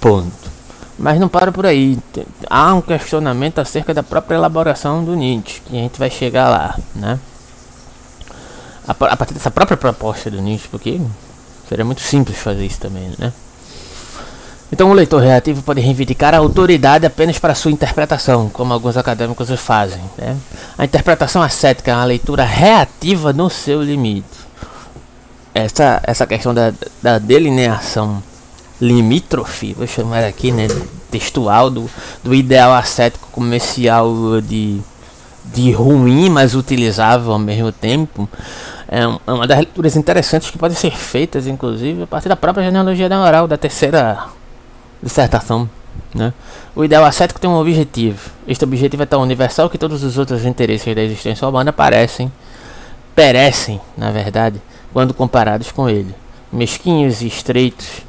[0.00, 0.41] Ponto.
[1.02, 1.98] Mas não para por aí.
[2.48, 6.78] Há um questionamento acerca da própria elaboração do Nietzsche, que a gente vai chegar lá,
[6.94, 7.18] né?
[8.86, 11.00] A, partir dessa própria proposta do Nietzsche, porque
[11.68, 13.32] seria muito simples fazer isso também, né?
[14.70, 19.50] Então o leitor reativo pode reivindicar a autoridade apenas para sua interpretação, como alguns acadêmicos
[19.60, 20.00] fazem.
[20.16, 20.36] Né?
[20.78, 24.28] A interpretação ascética é uma leitura reativa no seu limite.
[25.52, 28.22] Essa, essa questão da, da delineação
[28.82, 30.66] limítrofe, vou chamar aqui, né,
[31.08, 31.88] textual do,
[32.24, 34.80] do ideal ascético comercial de,
[35.54, 38.28] de ruim, mas utilizável ao mesmo tempo,
[38.88, 42.64] é, é uma das leituras interessantes que podem ser feitas, inclusive, a partir da própria
[42.64, 44.26] genealogia da moral, da terceira
[45.00, 45.70] dissertação.
[46.12, 46.32] Né?
[46.74, 48.30] O ideal ascético tem um objetivo.
[48.48, 52.32] Este objetivo é tão universal que todos os outros interesses da existência humana parecem,
[53.14, 54.60] perecem, na verdade,
[54.92, 56.14] quando comparados com ele.
[56.52, 58.02] Mesquinhos e estreitos,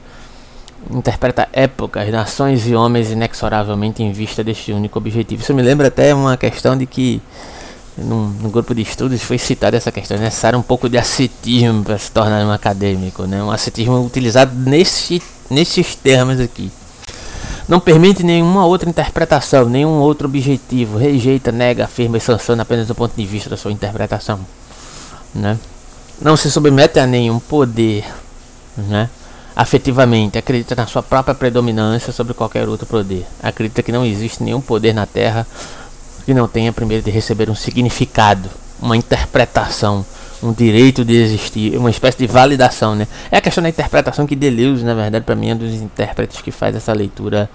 [0.92, 5.42] interpreta épocas, nações e homens inexoravelmente em vista deste único objetivo.
[5.42, 7.22] Isso me lembra até uma questão de que
[7.98, 11.84] num, num grupo de estudos foi citada essa questão, é necessário um pouco de ascetismo
[11.84, 13.44] para se tornar um acadêmico, né?
[13.44, 16.72] um ascetismo utilizado nesse, nesses termos aqui.
[17.68, 22.96] Não permite nenhuma outra interpretação, nenhum outro objetivo, rejeita, nega, afirma e sanciona apenas do
[22.96, 24.40] ponto de vista da sua interpretação.
[25.34, 25.58] Né?
[26.22, 28.04] Não se submete a nenhum poder.
[28.78, 29.10] Né?
[29.56, 33.26] Afetivamente, acredita na sua própria predominância sobre qualquer outro poder.
[33.42, 35.46] Acredita que não existe nenhum poder na Terra
[36.26, 38.50] que não tenha primeiro de receber um significado,
[38.82, 40.06] uma interpretação,
[40.42, 43.08] um direito de existir, uma espécie de validação, né?
[43.32, 46.42] É a questão da interpretação que Deleuze, na verdade, para mim é um dos intérpretes
[46.42, 47.50] que faz essa leitura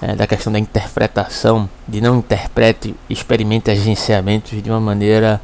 [0.00, 5.40] é, da questão da interpretação, de não interprete, experimente agenciamentos de uma maneira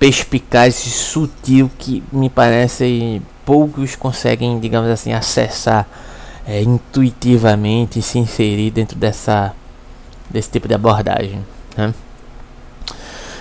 [0.00, 5.86] perspicaz e sutil que me parece poucos conseguem, digamos assim, acessar
[6.46, 9.54] é, intuitivamente e se inserir dentro dessa
[10.30, 11.44] desse tipo de abordagem.
[11.76, 11.92] Né?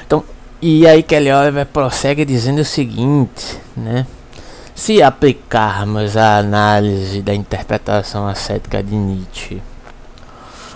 [0.06, 0.24] Então,
[0.62, 4.06] e aí Kelly Oliver prossegue dizendo o seguinte, né?
[4.76, 9.62] Se aplicarmos a análise da interpretação ascética de Nietzsche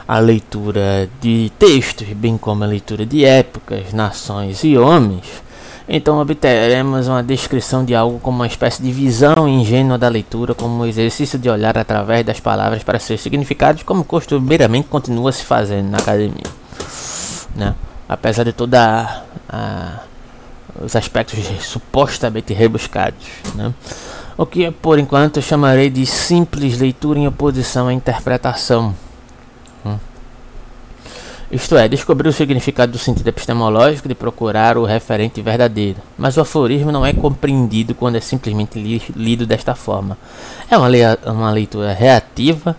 [0.07, 5.42] a leitura de textos, bem como a leitura de épocas, nações e homens,
[5.88, 10.84] então obteremos uma descrição de algo como uma espécie de visão ingênua da leitura, como
[10.84, 15.89] o exercício de olhar através das palavras para seus significados, como costumeiramente continua se fazendo
[15.89, 16.47] na academia.
[17.55, 17.75] Né?
[18.07, 19.23] Apesar de toda
[20.81, 23.27] os aspectos supostamente rebuscados.
[23.53, 23.73] Né?
[24.38, 28.95] O que por enquanto eu chamarei de simples leitura em oposição à interpretação
[31.54, 35.99] isto é, descobrir o significado do sentido epistemológico de procurar o referente verdadeiro.
[36.18, 40.18] Mas o aforismo não é compreendido quando é simplesmente li lido desta forma.
[40.68, 42.76] É uma, le uma leitura reativa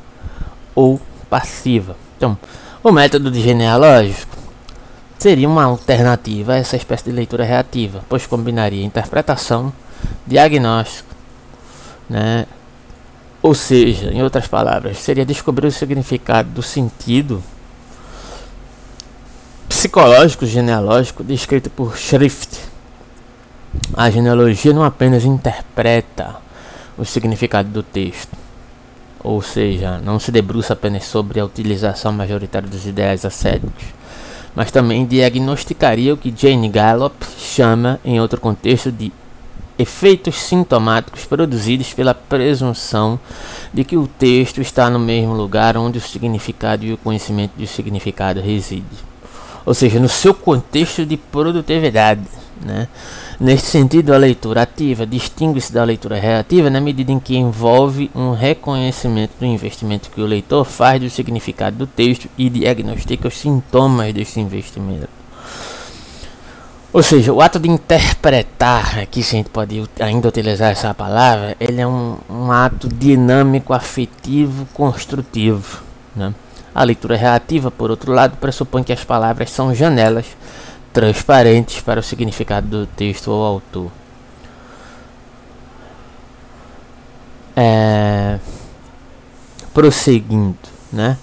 [0.75, 1.01] ou
[1.31, 1.95] passiva.
[2.17, 2.37] Então,
[2.83, 4.37] o método de genealógico
[5.17, 9.73] seria uma alternativa a essa espécie de leitura reativa, pois combinaria interpretação,
[10.27, 11.15] diagnóstico,
[12.11, 12.45] né?
[13.41, 17.41] Ou seja, em outras palavras, seria descobrir o significado do sentido
[19.69, 22.59] psicológico genealógico descrito por Schrift.
[23.95, 26.37] A genealogia não apenas interpreta
[26.97, 28.37] o significado do texto,
[29.23, 33.85] ou seja, não se debruça apenas sobre a utilização majoritária dos ideais ascéticos,
[34.55, 39.13] mas também diagnosticaria o que Jane Gallop chama, em outro contexto, de
[39.77, 43.19] efeitos sintomáticos produzidos pela presunção
[43.73, 47.67] de que o texto está no mesmo lugar onde o significado e o conhecimento do
[47.67, 49.14] significado residem
[49.65, 52.23] ou seja, no seu contexto de produtividade.
[52.65, 52.89] Né?
[53.41, 58.33] Nesse sentido, a leitura ativa distingue-se da leitura reativa na medida em que envolve um
[58.33, 64.13] reconhecimento do investimento que o leitor faz do significado do texto e diagnostica os sintomas
[64.13, 65.09] desse investimento.
[66.93, 71.57] Ou seja, o ato de interpretar, aqui se a gente pode ainda utilizar essa palavra,
[71.59, 75.83] ele é um, um ato dinâmico, afetivo, construtivo.
[76.15, 76.33] Né?
[76.75, 80.27] A leitura reativa, por outro lado, pressupõe que as palavras são janelas
[80.93, 83.91] transparentes para o significado do texto ou autor.
[87.57, 88.39] É...
[89.73, 90.57] Prosseguindo,
[90.93, 91.17] né?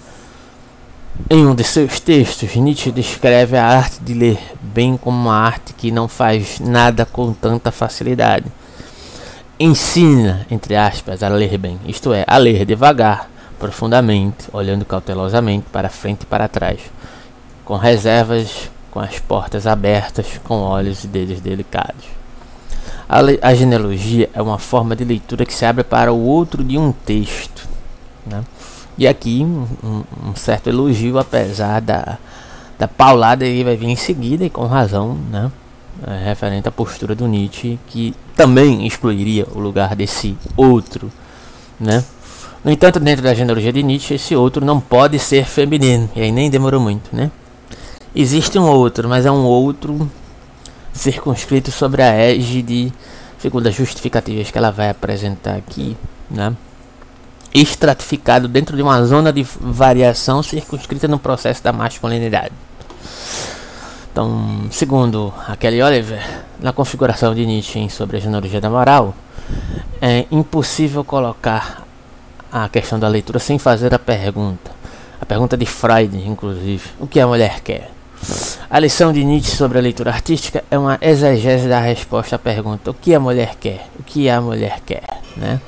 [1.28, 5.74] Em um de seus textos, Nietzsche descreve a arte de ler bem como uma arte
[5.74, 8.46] que não faz nada com tanta facilidade.
[9.60, 13.30] Ensina, entre aspas, a ler bem, isto é, a ler devagar,
[13.62, 16.80] profundamente, olhando cautelosamente para frente e para trás,
[17.64, 22.04] com reservas, com as portas abertas, com olhos e dedos delicados.
[23.08, 26.76] A, a genealogia é uma forma de leitura que se abre para o outro de
[26.76, 27.68] um texto.
[28.26, 28.42] Né?
[28.98, 32.18] E aqui um, um, certo elogio, apesar da,
[32.76, 35.52] da paulada que vai vir em seguida, e com razão, né?
[36.04, 41.12] É, referente à postura do Nietzsche, que também excluiria o lugar desse outro,
[41.78, 42.02] né?
[42.64, 46.08] No entanto, dentro da genealogia de Nietzsche, esse outro não pode ser feminino.
[46.14, 47.30] E aí nem demorou muito, né?
[48.14, 50.08] Existe um outro, mas é um outro
[50.92, 52.92] circunscrito sobre a égide,
[53.38, 55.96] segundo as justificativas que ela vai apresentar aqui,
[56.30, 56.54] né?
[57.52, 62.52] Estratificado dentro de uma zona de variação circunscrita no processo da masculinidade.
[64.12, 69.14] Então, segundo a Kelly Oliver, na configuração de Nietzsche sobre a genealogia da moral,
[70.00, 71.82] é impossível colocar
[72.52, 74.70] a questão da leitura sem fazer a pergunta.
[75.18, 76.82] A pergunta de Freud, inclusive.
[77.00, 77.90] O que a mulher quer?
[78.68, 82.90] A lição de Nietzsche sobre a leitura artística é uma exegese da resposta à pergunta:
[82.90, 83.86] o que a mulher quer?
[83.98, 85.22] O que a mulher quer?
[85.34, 85.60] Né?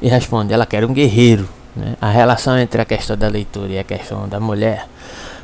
[0.00, 1.48] E responde: ela quer um guerreiro.
[1.74, 1.96] Né?
[2.00, 4.86] A relação entre a questão da leitura e a questão da mulher,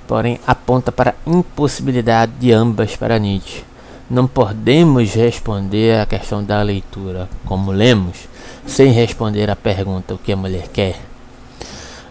[0.06, 3.64] porém, aponta para a impossibilidade de ambas para Nietzsche.
[4.08, 8.28] Não podemos responder à questão da leitura como lemos
[8.66, 10.96] sem responder à pergunta o que a mulher quer.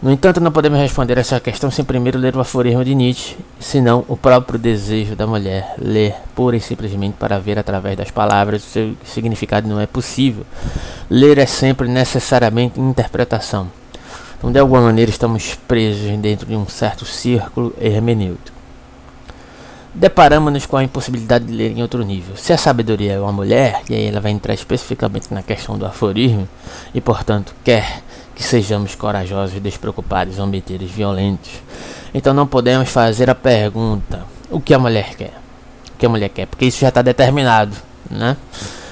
[0.01, 4.03] No entanto, não podemos responder essa questão sem primeiro ler o aforismo de Nietzsche, senão
[4.09, 5.75] o próprio desejo da mulher.
[5.77, 10.45] Ler pura e simplesmente para ver através das palavras o seu significado não é possível.
[11.09, 13.71] Ler é sempre necessariamente interpretação.
[14.37, 18.52] Então, de alguma maneira, estamos presos dentro de um certo círculo hermenêutico
[19.93, 22.35] deparamos-nos com a impossibilidade de ler em outro nível.
[22.35, 25.85] Se a sabedoria é uma mulher, e aí ela vai entrar especificamente na questão do
[25.85, 26.47] aforismo,
[26.93, 28.01] e portanto quer
[28.35, 31.51] que sejamos corajosos, despreocupados, zombeteiros, violentos,
[32.13, 35.33] então não podemos fazer a pergunta: o que a mulher quer?
[35.93, 36.47] O que a mulher quer?
[36.47, 37.75] Porque isso já está determinado,
[38.09, 38.35] né?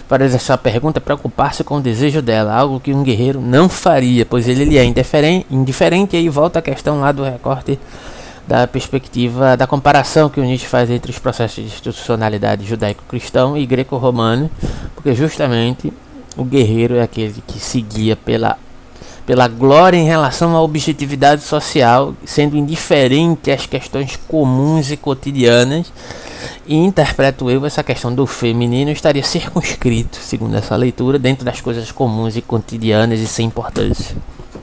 [0.08, 4.46] Para essa pergunta, preocupar-se com o desejo dela, algo que um guerreiro não faria, pois
[4.46, 7.80] ele, ele é indiferente, indiferente, e aí volta a questão lá do recorte
[8.48, 13.66] da perspectiva da comparação que o Nietzsche faz entre os processos de institucionalidade judaico-cristão e
[13.66, 14.50] greco-romano,
[14.96, 15.92] porque justamente
[16.36, 18.58] o guerreiro é aquele que se guia pela,
[19.26, 25.92] pela glória em relação à objetividade social, sendo indiferente às questões comuns e cotidianas.
[26.66, 31.92] E interpreto eu essa questão do feminino estaria circunscrito, segundo essa leitura, dentro das coisas
[31.92, 34.16] comuns e cotidianas e sem importância.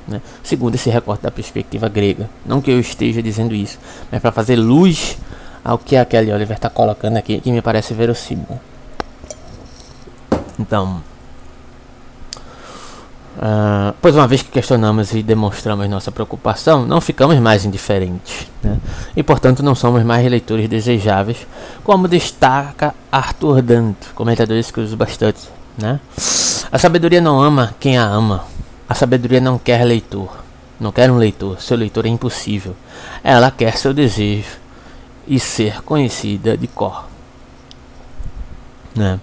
[0.08, 0.22] Né?
[0.42, 2.28] Segundo esse recorte da perspectiva grega.
[2.46, 3.78] Não que eu esteja dizendo isso,
[4.10, 5.18] mas para fazer luz
[5.62, 8.58] ao que a Kelly Oliver está colocando aqui, que me parece verossímil.
[10.58, 11.02] Então,
[13.36, 18.78] uh, pois uma vez que questionamos e demonstramos nossa preocupação, não ficamos mais indiferentes, né?
[19.14, 21.46] e portanto não somos mais leitores desejáveis,
[21.84, 25.48] como destaca Arthur Danto, comentador que eu uso bastante.
[25.76, 26.00] Né?
[26.72, 28.44] A sabedoria não ama quem a ama,
[28.88, 30.44] a sabedoria não quer leitor,
[30.80, 32.74] não quer um leitor, seu leitor é impossível,
[33.22, 34.56] ela quer seu desejo
[35.26, 37.06] e ser conhecida de cor.
[38.94, 39.20] Né?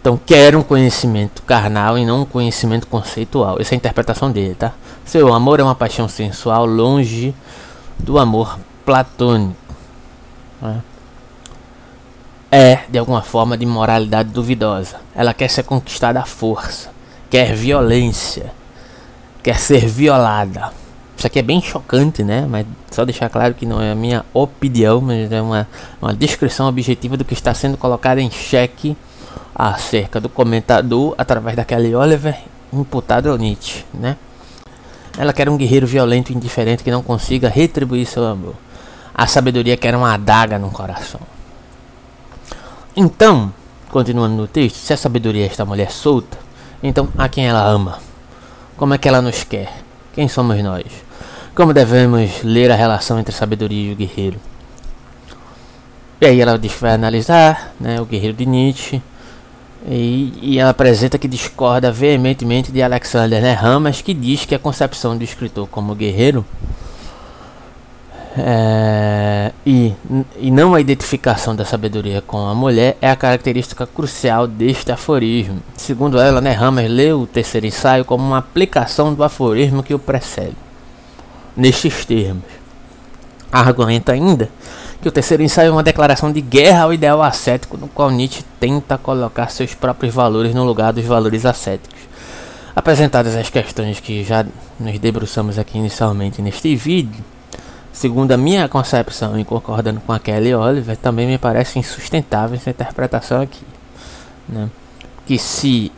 [0.00, 3.56] Então, quer um conhecimento carnal e não um conhecimento conceitual.
[3.60, 4.72] Essa é a interpretação dele, tá?
[5.04, 7.34] Seu amor é uma paixão sensual longe
[7.98, 9.56] do amor platônico.
[10.62, 10.82] Né?
[12.52, 15.00] É, de alguma forma, de moralidade duvidosa.
[15.14, 16.90] Ela quer ser conquistada à força,
[17.28, 18.52] quer violência,
[19.46, 20.72] quer ser violada.
[21.16, 22.44] Isso aqui é bem chocante, né?
[22.50, 25.68] Mas só deixar claro que não é a minha opinião, mas é uma,
[26.02, 28.96] uma descrição objetiva do que está sendo colocado em xeque
[29.54, 32.36] acerca do comentador através daquele Oliver
[32.72, 34.16] imputado ao Nietzsche, né?
[35.16, 38.56] Ela quer um guerreiro violento e indiferente que não consiga retribuir seu amor.
[39.14, 41.20] A sabedoria quer uma adaga no coração.
[42.96, 43.54] Então,
[43.90, 46.36] continuando no texto, se a sabedoria é esta mulher solta,
[46.82, 48.05] então a quem ela ama?
[48.76, 49.72] Como é que ela nos quer?
[50.12, 50.84] Quem somos nós?
[51.54, 54.38] Como devemos ler a relação entre a sabedoria e o guerreiro?
[56.20, 59.00] E aí ela diz que vai analisar né, o guerreiro de Nietzsche
[59.88, 65.16] e, e, ela apresenta que discorda veementemente de Alexander Ramas, que diz que a concepção
[65.16, 66.44] do escritor como guerreiro
[68.38, 69.94] é, e,
[70.38, 75.62] e não a identificação da sabedoria com a mulher é a característica crucial deste aforismo.
[75.76, 80.56] Segundo ela, Ramas leu o terceiro ensaio como uma aplicação do aforismo que o precede.
[81.56, 82.44] Nestes termos,
[83.50, 84.50] argumenta ainda
[85.00, 88.44] que o terceiro ensaio é uma declaração de guerra ao ideal ascético, no qual Nietzsche
[88.60, 92.00] tenta colocar seus próprios valores no lugar dos valores ascéticos.
[92.74, 94.44] Apresentadas as questões que já
[94.78, 97.24] nos debruçamos aqui inicialmente neste vídeo,
[97.96, 102.68] segundo a minha concepção e concordando com a Kelly Oliver, também me parece insustentável essa
[102.68, 103.64] interpretação aqui.
[104.46, 104.68] Né?
[105.24, 105.90] Que se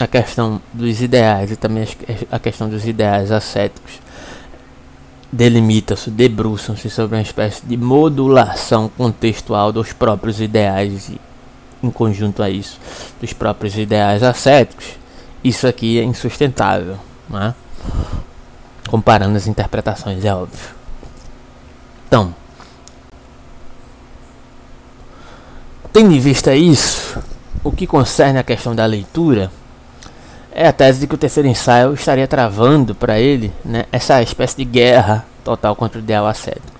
[0.00, 1.86] a questão dos ideais e também
[2.32, 4.00] a questão dos ideais ascéticos
[5.30, 11.20] delimitam-se, debruçam-se sobre uma espécie de modulação contextual dos próprios ideais e,
[11.82, 12.80] em conjunto a isso,
[13.20, 14.96] dos próprios ideais ascéticos,
[15.42, 16.96] isso aqui é insustentável,
[17.28, 17.54] né?
[18.88, 20.83] comparando as interpretações, é óbvio.
[22.06, 22.34] Então,
[25.92, 27.18] tendo em vista isso,
[27.62, 29.50] o que concerne a questão da leitura,
[30.52, 34.56] é a tese de que o terceiro ensaio estaria travando para ele né, essa espécie
[34.56, 36.74] de guerra total contra o ideal ascético.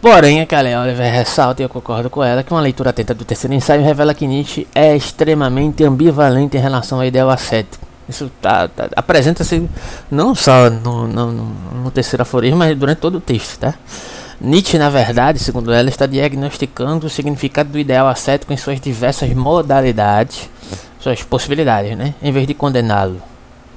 [0.00, 3.24] Porém, a Kellen Oliver ressalta, e eu concordo com ela, que uma leitura atenta do
[3.24, 7.86] terceiro ensaio revela que Nietzsche é extremamente ambivalente em relação ao ideal ascético.
[8.06, 9.66] Isso tá, tá apresenta-se
[10.10, 13.58] não só no, no, no, terceiro aforismo, mas durante todo o texto.
[13.58, 13.74] Tá?
[14.40, 19.32] Nietzsche, na verdade, segundo ela, está diagnosticando o significado do ideal ascético em suas diversas
[19.32, 20.48] modalidades
[21.04, 22.14] suas possibilidades, né?
[22.22, 23.20] Em vez de condená-lo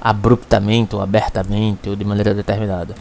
[0.00, 2.94] abruptamente ou abertamente ou de maneira determinada.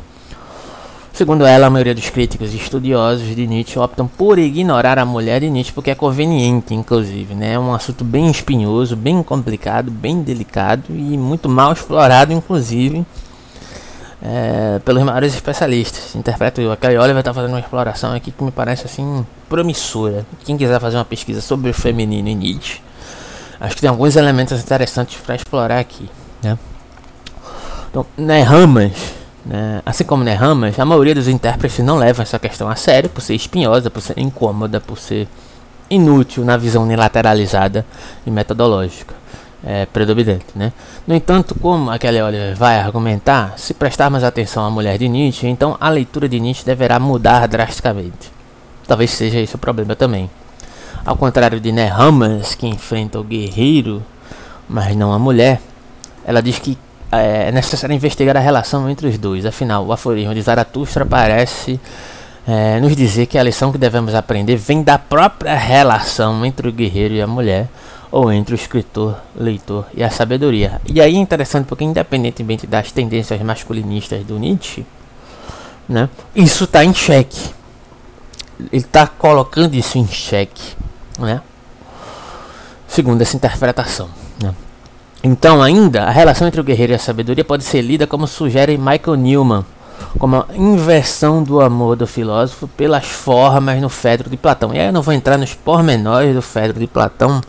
[1.13, 5.39] Segundo ela, a maioria dos críticos e estudiosos de Nietzsche optam por ignorar a mulher
[5.39, 7.33] de Nietzsche porque é conveniente, inclusive.
[7.33, 7.53] Né?
[7.53, 13.05] É um assunto bem espinhoso, bem complicado, bem delicado e muito mal explorado, inclusive,
[14.27, 16.13] é, pelos maiores especialistas.
[16.15, 16.69] Interpreto.
[16.69, 20.25] A Kelly Oliver está fazendo uma exploração aqui que me parece assim promissora.
[20.43, 22.81] Quem quiser fazer uma pesquisa sobre o feminino em Nietzsche,
[23.59, 26.09] acho que tem alguns elementos interessantes para explorar aqui.
[26.43, 26.57] Né?
[27.89, 28.05] Então,
[28.45, 28.91] Ramas,
[29.45, 33.21] né, assim como Ramas, a maioria dos intérpretes não levam essa questão a sério por
[33.21, 35.27] ser espinhosa, por ser incômoda, por ser
[35.89, 37.85] inútil na visão unilateralizada
[38.25, 39.15] e metodológica
[39.65, 40.45] é, predominante.
[40.55, 40.71] Né?
[41.05, 45.77] No entanto, como aquele Oliver vai argumentar, se prestarmos atenção à mulher de Nietzsche, então
[45.79, 48.31] a leitura de Nietzsche deverá mudar drasticamente.
[48.87, 50.29] Talvez seja esse o problema também.
[51.05, 54.03] Ao contrário de Nehramas, que enfrenta o guerreiro,
[54.67, 55.61] mas não a mulher,
[56.25, 56.77] ela diz que
[57.11, 59.45] é, é necessário investigar a relação entre os dois.
[59.45, 61.79] Afinal, o aforismo de Zaratustra parece
[62.47, 66.71] é, nos dizer que a lição que devemos aprender vem da própria relação entre o
[66.71, 67.67] guerreiro e a mulher,
[68.11, 70.81] ou entre o escritor, leitor e a sabedoria.
[70.85, 74.85] E aí é interessante porque independentemente das tendências masculinistas do Nietzsche,
[75.87, 77.51] né, isso está em xeque.
[78.59, 80.75] Ele está colocando isso em xeque,
[81.19, 81.41] né?
[82.87, 84.09] Segundo essa interpretação.
[84.41, 84.53] Né?
[85.23, 88.77] Então, ainda, a relação entre o guerreiro e a sabedoria pode ser lida como sugere
[88.77, 89.65] Michael Newman,
[90.17, 94.73] como a inversão do amor do filósofo pelas formas no Fedro de Platão.
[94.73, 97.41] E aí eu não vou entrar nos pormenores do Fedro de Platão.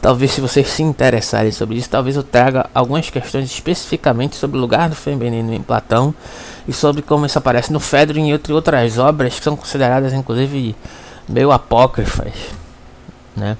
[0.00, 4.60] Talvez se vocês se interessarem sobre isso, talvez eu traga algumas questões especificamente sobre o
[4.60, 6.14] lugar do feminino em Platão
[6.66, 10.76] e sobre como isso aparece no Fedro e em outras obras que são consideradas inclusive
[11.28, 12.32] meio apócrifas,
[13.34, 13.56] né?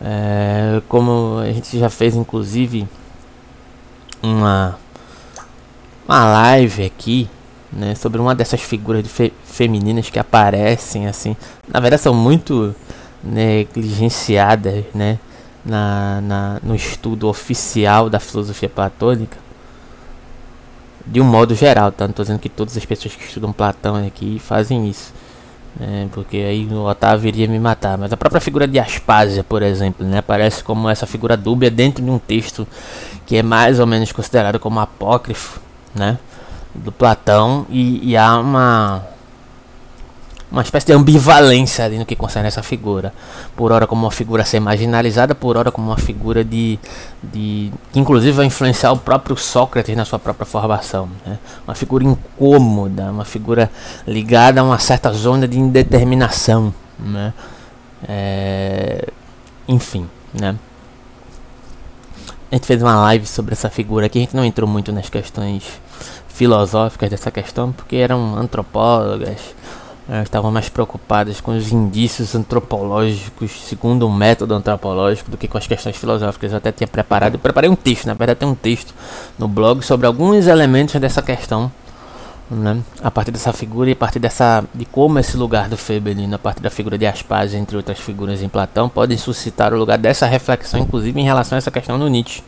[0.00, 2.86] É, como a gente já fez inclusive
[4.22, 4.78] uma
[6.08, 7.28] uma live aqui,
[7.70, 11.36] né, sobre uma dessas figuras de fe femininas que aparecem assim.
[11.68, 12.74] Na verdade são muito
[13.22, 15.18] negligenciadas, né,
[15.62, 19.36] na, na, no estudo oficial da filosofia platônica.
[21.06, 22.04] De um modo geral, tá?
[22.04, 25.12] Não estou dizendo que todas as pessoas que estudam Platão aqui fazem isso.
[25.78, 26.06] Né?
[26.12, 27.96] Porque aí o Otávio iria me matar.
[27.96, 30.18] Mas a própria figura de Aspásia, por exemplo, né?
[30.18, 32.68] Aparece como essa figura dúbia dentro de um texto
[33.24, 35.60] que é mais ou menos considerado como apócrifo
[35.94, 36.18] né?
[36.74, 39.02] Do Platão e, e há uma
[40.50, 43.12] uma espécie de ambivalência ali no que concerne essa figura.
[43.54, 46.78] Por hora como uma figura a ser marginalizada, por hora como uma figura de,
[47.22, 51.08] de que inclusive vai influenciar o próprio Sócrates na sua própria formação.
[51.26, 51.38] Né?
[51.66, 53.70] Uma figura incômoda, uma figura
[54.06, 56.72] ligada a uma certa zona de indeterminação.
[56.98, 57.34] Né?
[58.08, 59.06] É,
[59.66, 60.56] enfim, né?
[62.50, 65.10] A gente fez uma live sobre essa figura aqui, a gente não entrou muito nas
[65.10, 65.64] questões
[66.28, 69.54] filosóficas dessa questão, porque eram antropólogas,
[70.08, 75.58] elas estavam mais preocupadas com os indícios antropológicos, segundo um método antropológico, do que com
[75.58, 76.52] as questões filosóficas.
[76.52, 78.94] Eu até tinha preparado, preparei um texto, na verdade tem um texto
[79.38, 81.70] no blog sobre alguns elementos dessa questão,
[82.50, 82.82] né?
[83.02, 86.38] a partir dessa figura e a partir dessa de como esse lugar do feminino, a
[86.38, 90.26] partir da figura de Aspásia, entre outras figuras em Platão, podem suscitar o lugar dessa
[90.26, 92.42] reflexão, inclusive em relação a essa questão do Nietzsche.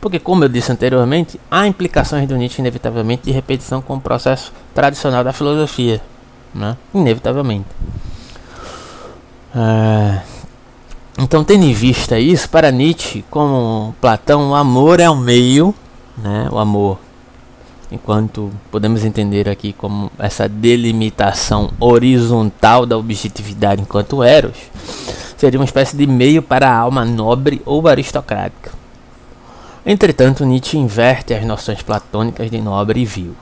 [0.00, 4.52] Porque, como eu disse anteriormente, há implicações do Nietzsche, inevitavelmente, de repetição com o processo
[4.72, 6.00] tradicional da filosofia.
[6.54, 6.76] Né?
[6.94, 7.66] Inevitavelmente.
[9.54, 10.20] É...
[11.18, 15.74] Então, tendo em vista isso, para Nietzsche, como Platão, o amor é o meio,
[16.16, 16.48] né?
[16.52, 16.98] o amor
[17.90, 24.56] enquanto podemos entender aqui como essa delimitação horizontal da objetividade enquanto eros,
[25.36, 28.72] seria uma espécie de meio para a alma nobre ou aristocrática.
[29.86, 33.34] Entretanto, Nietzsche inverte as noções platônicas de nobre e vil.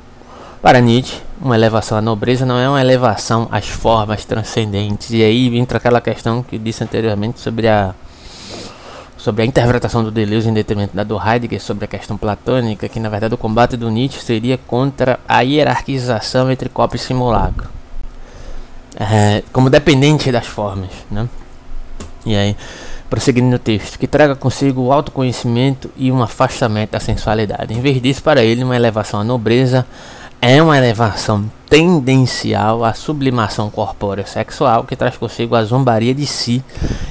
[0.63, 5.57] Para Nietzsche, uma elevação à nobreza não é uma elevação às formas transcendentes, e aí
[5.59, 7.95] entra aquela questão que disse anteriormente sobre a
[9.27, 13.01] sobre a interpretação do Deleuze em detrimento da do Heidegger sobre a questão platônica, que
[13.01, 17.69] na verdade o combate do Nietzsche seria contra a hierarquização entre copo e simulacro,
[18.95, 20.91] é, como dependente das formas.
[21.11, 21.29] Né?
[22.25, 22.57] E aí,
[23.11, 27.75] prosseguindo no texto, que traga consigo o autoconhecimento e um afastamento da sensualidade.
[27.75, 29.85] Em vez disso, para ele, uma elevação à nobreza
[30.41, 36.63] é uma elevação tendencial à sublimação corpórea sexual que traz consigo a zombaria de si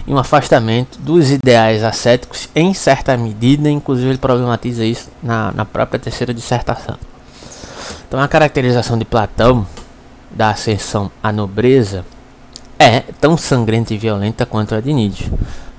[0.08, 5.66] e um afastamento dos ideais ascéticos em certa medida, inclusive ele problematiza isso na, na
[5.66, 6.98] própria terceira dissertação.
[8.08, 9.68] Então a caracterização de Platão
[10.32, 12.06] da ascensão à nobreza
[12.80, 15.32] é tão sangrenta e violenta quanto a de Nietzsche.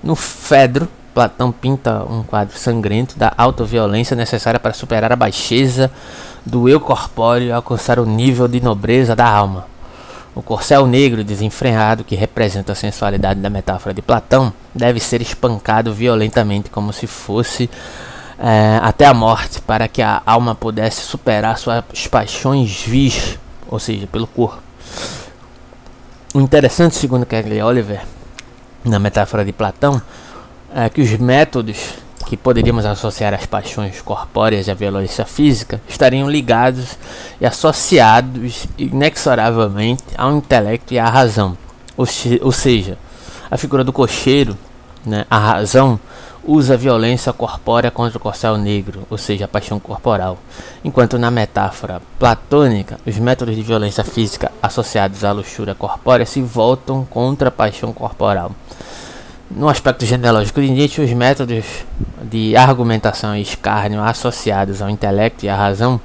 [0.03, 5.91] No Fedro, Platão pinta um quadro sangrento da autoviolência necessária para superar a baixeza
[6.45, 9.65] do eu corpóreo e alcançar o nível de nobreza da alma.
[10.35, 15.91] O corcel negro desenfreado, que representa a sensualidade da metáfora de Platão, deve ser espancado
[15.91, 17.71] violentamente, como se fosse
[18.39, 24.07] é, até a morte, para que a alma pudesse superar suas paixões vis, ou seja,
[24.07, 24.59] pelo corpo.
[26.35, 28.03] O interessante, segundo Kelly Oliver,
[28.85, 30.03] na metáfora de Platão,
[30.85, 31.95] é que os métodos
[32.27, 36.99] que poderíamos associar às paixões corpóreas e à violência física, estariam ligados
[37.41, 41.57] e associados inexoravelmente ao intelecto e à razão.
[41.97, 42.05] Ou,
[42.53, 42.99] seja,
[43.49, 44.59] a figura do cocheiro,
[45.05, 45.99] né, a razão,
[46.45, 50.37] usa a violência corpórea contra o corcel negro, ou seja, a paixão corporal,
[50.85, 57.05] enquanto na metáfora platônica, os métodos de violência física associados à luxúria corpórea se voltam
[57.05, 58.53] contra a paixão corporal.
[59.49, 61.65] No aspecto genealógico de Nietzsche, os métodos
[62.23, 66.01] de argumentação e escárnio associados ao intelecto e à razão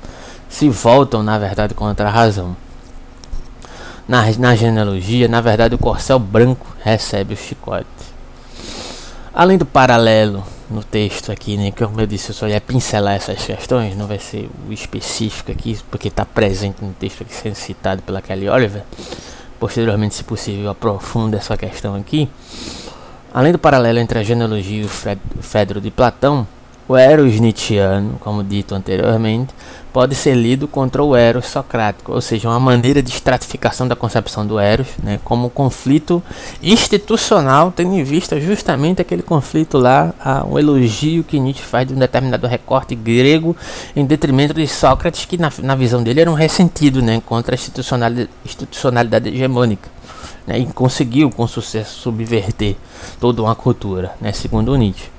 [0.47, 2.55] se voltam, na verdade, contra a razão.
[4.07, 7.87] Na, na genealogia, na verdade, o corcel branco recebe o chicote.
[9.33, 13.15] Além do paralelo no texto aqui, né, que como eu disse, eu só ia pincelar
[13.15, 17.55] essas questões, não vai ser o específico aqui, porque está presente no texto aqui sendo
[17.55, 18.83] citado pela Kelly Oliver.
[19.59, 22.29] Posteriormente, se possível, aprofunda essa questão aqui.
[23.34, 26.45] Além do paralelo entre a genealogia e o Fedro de Platão,
[26.86, 29.53] o Eros Nietzscheano, como dito anteriormente,
[29.93, 34.45] pode ser lido contra o Eros socrático, ou seja, uma maneira de estratificação da concepção
[34.45, 36.21] do Eros, né, como conflito
[36.61, 40.13] institucional, tendo em vista justamente aquele conflito lá,
[40.49, 43.55] um elogio que Nietzsche faz de um determinado recorte grego
[43.95, 47.57] em detrimento de Sócrates, que na, na visão dele era um ressentido né, contra a
[47.57, 50.01] institucionalidade, institucionalidade hegemônica.
[50.52, 52.76] Né, e conseguiu com sucesso subverter
[53.22, 55.10] toda uma cultura, né, segundo Nietzsche.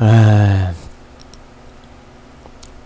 [0.00, 0.70] É,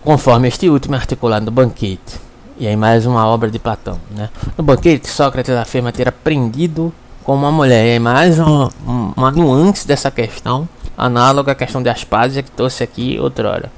[0.03, 2.19] conforme este último articulado no banquete.
[2.57, 3.99] E aí mais uma obra de Platão.
[4.11, 4.29] Né?
[4.57, 7.85] No banquete, Sócrates afirma ter aprendido com uma mulher.
[7.85, 10.67] E aí mais uma, uma nuance dessa questão,
[10.97, 13.71] análoga à questão de Aspásia que trouxe aqui outrora.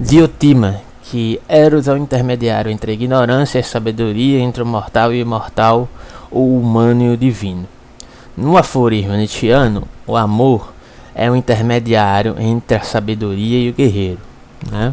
[0.00, 5.12] Diotima, que Eros é o intermediário entre a ignorância e a sabedoria, entre o mortal
[5.12, 5.88] e o imortal,
[6.34, 7.66] o humano e o divino.
[8.36, 10.72] No aforismo nietzscheano, o amor
[11.14, 14.18] é um intermediário entre a sabedoria e o guerreiro.
[14.70, 14.92] Né?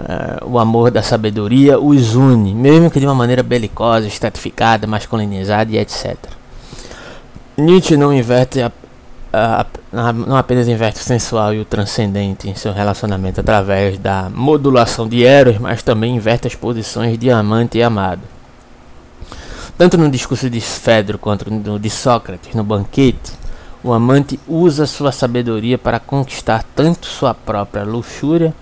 [0.00, 5.72] É, o amor da sabedoria os une, mesmo que de uma maneira belicosa, estratificada, masculinizada
[5.72, 6.16] e etc.
[7.56, 8.70] Nietzsche não inverte a,
[9.32, 14.30] a, a, não apenas inverte o sensual e o transcendente em seu relacionamento através da
[14.32, 18.37] modulação de Eros, mas também inverte as posições de amante e amado.
[19.78, 23.30] Tanto no discurso de Fedro quanto no de Sócrates, no banquete,
[23.84, 28.52] o amante usa sua sabedoria para conquistar tanto sua própria luxúria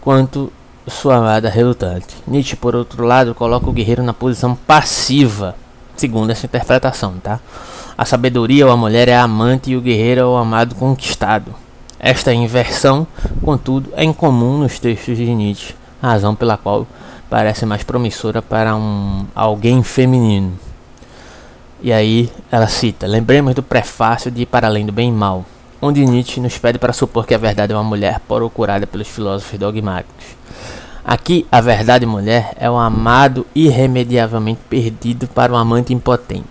[0.00, 0.52] quanto
[0.86, 2.14] sua amada relutante.
[2.28, 5.56] Nietzsche, por outro lado, coloca o guerreiro na posição passiva,
[5.96, 7.40] segundo essa interpretação, tá?
[7.98, 11.52] A sabedoria ou a mulher é a amante e o guerreiro é o amado conquistado.
[11.98, 13.04] Esta inversão,
[13.42, 16.86] contudo, é incomum nos textos de Nietzsche, razão pela qual
[17.28, 20.58] parece mais promissora para um alguém feminino.
[21.82, 25.44] E aí ela cita: Lembremos do prefácio de Para Além do Bem e Mal,
[25.80, 29.58] onde Nietzsche nos pede para supor que a verdade é uma mulher procurada pelos filósofos
[29.58, 30.36] dogmáticos.
[31.04, 36.44] Aqui, a verdade mulher é o amado irremediavelmente perdido para um amante impotente.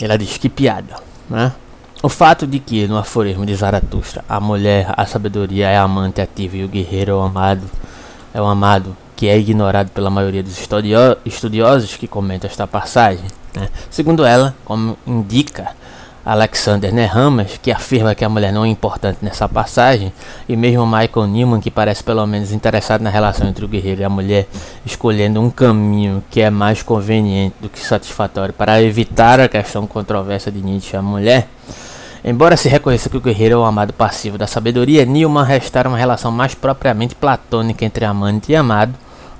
[0.00, 0.96] Ela diz que piada,
[1.28, 1.52] né?
[2.02, 6.20] O fato de que, no aforismo de Zaratustra, a mulher, a sabedoria é a amante
[6.20, 7.68] ativa e o guerreiro é o amado,
[8.36, 10.60] é o amado que é ignorado pela maioria dos
[11.24, 13.24] estudiosos que comentam esta passagem.
[13.54, 13.66] Né?
[13.88, 15.70] Segundo ela, como indica
[16.22, 20.12] Alexander Nehamas, que afirma que a mulher não é importante nessa passagem,
[20.46, 24.04] e mesmo Michael Newman, que parece pelo menos interessado na relação entre o guerreiro e
[24.04, 24.46] a mulher,
[24.84, 30.52] escolhendo um caminho que é mais conveniente do que satisfatório para evitar a questão controversa
[30.52, 31.48] de Nietzsche à mulher,
[32.24, 35.98] Embora se reconheça que o guerreiro é o amado passivo da sabedoria, Newman restaura uma
[35.98, 38.94] relação mais propriamente platônica entre amante e amado,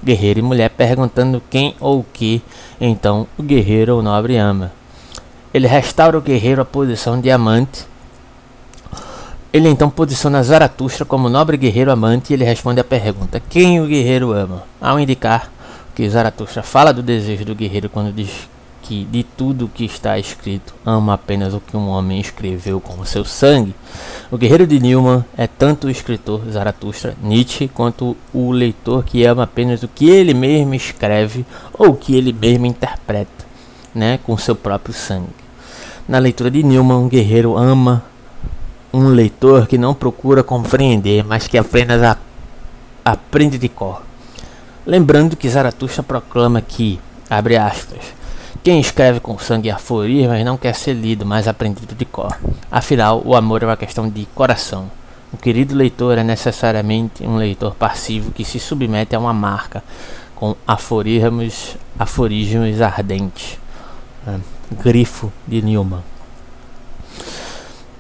[0.05, 2.43] guerreiro e mulher, perguntando quem ou o que
[2.81, 4.73] então o guerreiro ou nobre ama.
[5.53, 7.87] Ele restaura o guerreiro à posição de amante.
[9.53, 13.87] Ele então posiciona Zaratustra como nobre guerreiro amante e ele responde à pergunta: Quem o
[13.87, 14.65] guerreiro ama?
[14.81, 15.51] Ao indicar
[15.95, 18.47] que Zaratustra fala do desejo do guerreiro quando diz
[18.87, 23.05] que de tudo que está escrito ama apenas o que um homem escreveu com o
[23.05, 23.75] seu sangue,
[24.31, 29.43] o guerreiro de Newman é tanto o escritor Zaratustra, Nietzsche, quanto o leitor que ama
[29.43, 31.45] apenas o que ele mesmo escreve
[31.77, 33.45] ou que ele mesmo interpreta,
[33.93, 35.35] né, com seu próprio sangue.
[36.07, 38.05] Na leitura de Newman, um guerreiro ama
[38.93, 42.17] um leitor que não procura compreender, mas que apenas a,
[43.05, 44.03] aprende de cor.
[44.87, 48.15] Lembrando que Zaratustra proclama que, abre aspas,
[48.67, 52.37] quem escreve com sangue aforismos não quer ser lido, mas aprendido de cor.
[52.69, 54.91] Afinal, o amor é uma questão de coração.
[55.33, 59.85] O querido leitor é necessariamente um leitor passivo que se submete a uma marca
[60.35, 63.57] com aforismos, aforismos ardentes.
[64.27, 64.35] É,
[64.83, 66.03] grifo de Newman.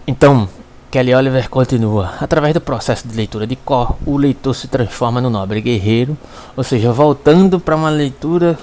[0.04, 0.48] Então,
[0.90, 2.14] Kelly Oliver continua.
[2.20, 6.18] Através do processo de leitura de cor, o leitor se transforma no nobre guerreiro,
[6.56, 8.58] ou seja, voltando para uma leitura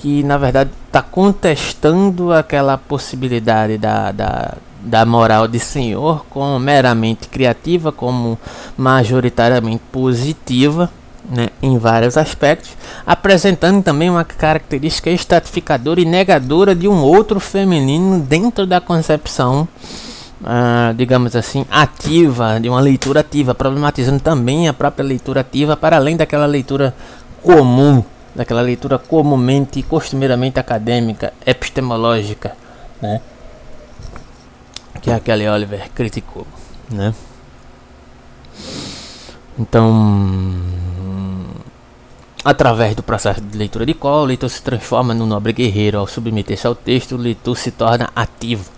[0.00, 7.28] que na verdade está contestando aquela possibilidade da, da, da moral de senhor como meramente
[7.28, 8.38] criativa, como
[8.78, 10.90] majoritariamente positiva.
[11.22, 12.72] Né, em vários aspectos,
[13.06, 19.68] apresentando também uma característica estratificadora e negadora de um outro feminino dentro da concepção,
[20.42, 25.96] ah, digamos assim, ativa, de uma leitura ativa, problematizando também a própria leitura ativa para
[25.96, 26.92] além daquela leitura
[27.42, 28.02] comum
[28.40, 32.56] daquela leitura comumente e costumeiramente acadêmica, epistemológica,
[33.02, 33.20] né?
[35.02, 36.46] que a Kelly Oliver criticou,
[36.90, 37.14] né?
[39.58, 39.92] Então,
[42.42, 45.98] através do processo de leitura de colo, o leitor se transforma no nobre guerreiro.
[45.98, 48.70] Ao submeter-se ao texto, o leitor se torna ativo.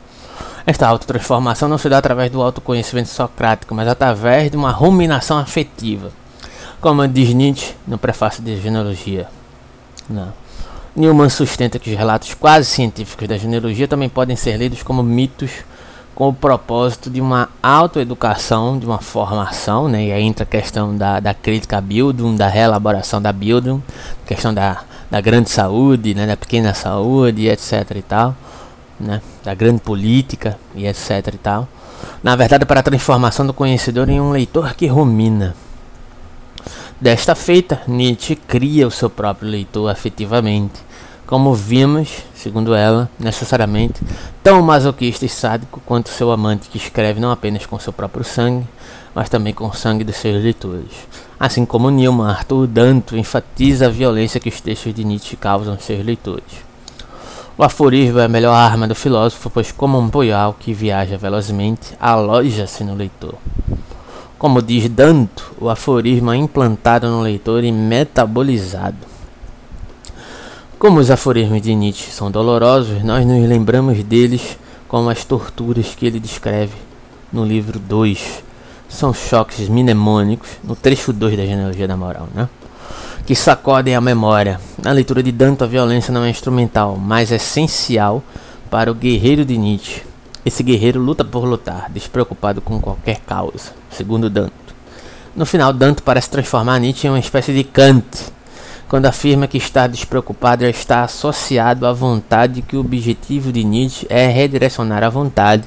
[0.66, 6.10] Esta autotransformação não se dá através do autoconhecimento socrático, mas através de uma ruminação afetiva,
[6.80, 9.28] como diz Nietzsche no prefácio de Genealogia.
[10.08, 10.32] Não.
[10.94, 15.50] Newman sustenta que os relatos quase científicos da genealogia também podem ser lidos como mitos
[16.14, 20.06] com o propósito de uma autoeducação, de uma formação, né?
[20.06, 23.82] e aí entra a questão da, da crítica à Bildung, da reelaboração da Bildung,
[24.26, 26.26] questão da, da grande saúde, né?
[26.26, 27.96] da pequena saúde, etc.
[27.96, 28.36] e tal,
[29.00, 29.22] né?
[29.42, 31.28] da grande política, e etc.
[31.32, 31.66] e tal.
[32.22, 35.54] Na verdade, para a transformação do conhecedor em um leitor que rumina.
[37.02, 40.78] Desta feita, Nietzsche cria o seu próprio leitor afetivamente,
[41.26, 44.00] como vimos, segundo ela, necessariamente
[44.40, 48.68] tão masoquista e sádico quanto seu amante que escreve não apenas com seu próprio sangue,
[49.12, 50.92] mas também com o sangue de seus leitores.
[51.40, 55.82] Assim como Newman, Arthur Danto enfatiza a violência que os textos de Nietzsche causam aos
[55.82, 56.44] seus leitores.
[57.58, 61.96] O aforismo é a melhor arma do filósofo, pois como um boial que viaja velozmente,
[61.98, 63.34] aloja-se no leitor.
[64.42, 68.96] Como diz Danto, o aforismo é implantado no leitor e metabolizado.
[70.80, 76.06] Como os aforismos de Nietzsche são dolorosos, nós nos lembramos deles como as torturas que
[76.06, 76.74] ele descreve
[77.32, 78.42] no livro 2.
[78.88, 82.48] São choques mnemônicos, no trecho 2 da genealogia da moral, né?
[83.24, 84.60] que sacodem a memória.
[84.82, 88.20] Na leitura de Danto, a violência não é instrumental, mas essencial
[88.68, 90.11] para o guerreiro de Nietzsche.
[90.44, 94.52] Esse guerreiro luta por lutar, despreocupado com qualquer causa, segundo Danto.
[95.36, 98.32] No final, Danto parece transformar Nietzsche em uma espécie de Kant,
[98.88, 104.26] quando afirma que estar despreocupado está associado à vontade que o objetivo de Nietzsche é
[104.26, 105.62] redirecionar a vontade,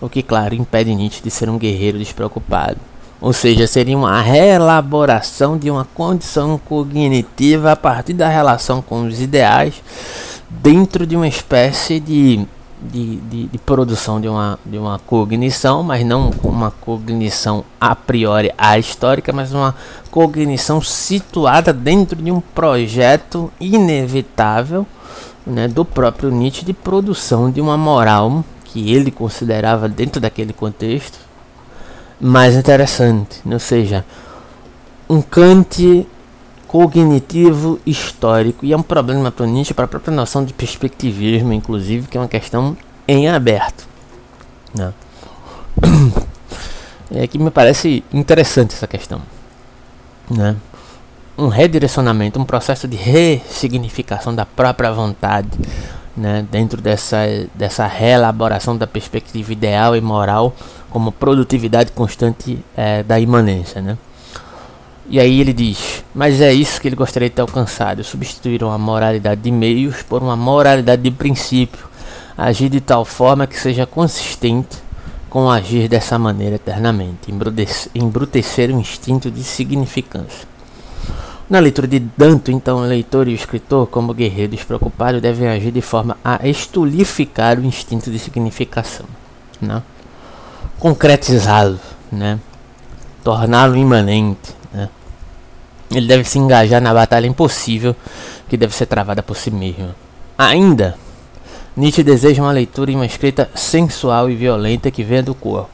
[0.00, 2.78] o que, claro, impede Nietzsche de ser um guerreiro despreocupado.
[3.20, 9.20] Ou seja, seria uma reelaboração de uma condição cognitiva a partir da relação com os
[9.20, 9.74] ideais
[10.50, 12.44] dentro de uma espécie de
[12.84, 18.52] de, de, de, produção de uma, de uma cognição, mas não uma cognição a priori
[18.78, 19.74] histórica, mas uma
[20.10, 24.86] cognição situada dentro de um projeto inevitável
[25.46, 31.18] né, do próprio Nietzsche de produção de uma moral que ele considerava dentro daquele contexto
[32.20, 34.04] mais interessante, ou seja,
[35.08, 36.06] um Kant
[36.74, 42.08] cognitivo histórico e é um problema para Nietzsche para a própria noção de perspectivismo, inclusive,
[42.08, 43.86] que é uma questão em aberto.
[44.74, 44.92] Né?
[47.14, 49.22] É que me parece interessante essa questão.
[50.28, 50.56] Né?
[51.38, 55.50] Um redirecionamento, um processo de ressignificação da própria vontade
[56.16, 56.44] né?
[56.50, 57.18] dentro dessa,
[57.54, 60.56] dessa reelaboração da perspectiva ideal e moral
[60.90, 63.80] como produtividade constante é, da imanência.
[63.80, 63.96] Né?
[65.08, 68.02] E aí ele diz: Mas é isso que ele gostaria de ter alcançado.
[68.02, 71.86] Substituíram a moralidade de meios por uma moralidade de princípio.
[72.36, 74.82] Agir de tal forma que seja consistente
[75.28, 77.32] com agir dessa maneira eternamente.
[77.94, 80.54] Embrutecer o instinto de significância.
[81.48, 85.70] Na leitura de Danto, então, o leitor e o escritor, como guerreiro despreocupado, devem agir
[85.70, 89.04] de forma a estulificar o instinto de significação,
[89.60, 89.82] né?
[90.78, 91.78] concretizá-lo,
[92.10, 92.38] né?
[93.22, 94.54] torná-lo imanente?
[95.90, 97.94] Ele deve se engajar na batalha impossível
[98.48, 99.94] que deve ser travada por si mesmo.
[100.36, 100.96] Ainda,
[101.76, 105.70] Nietzsche deseja uma leitura e uma escrita sensual e violenta que venha do corpo.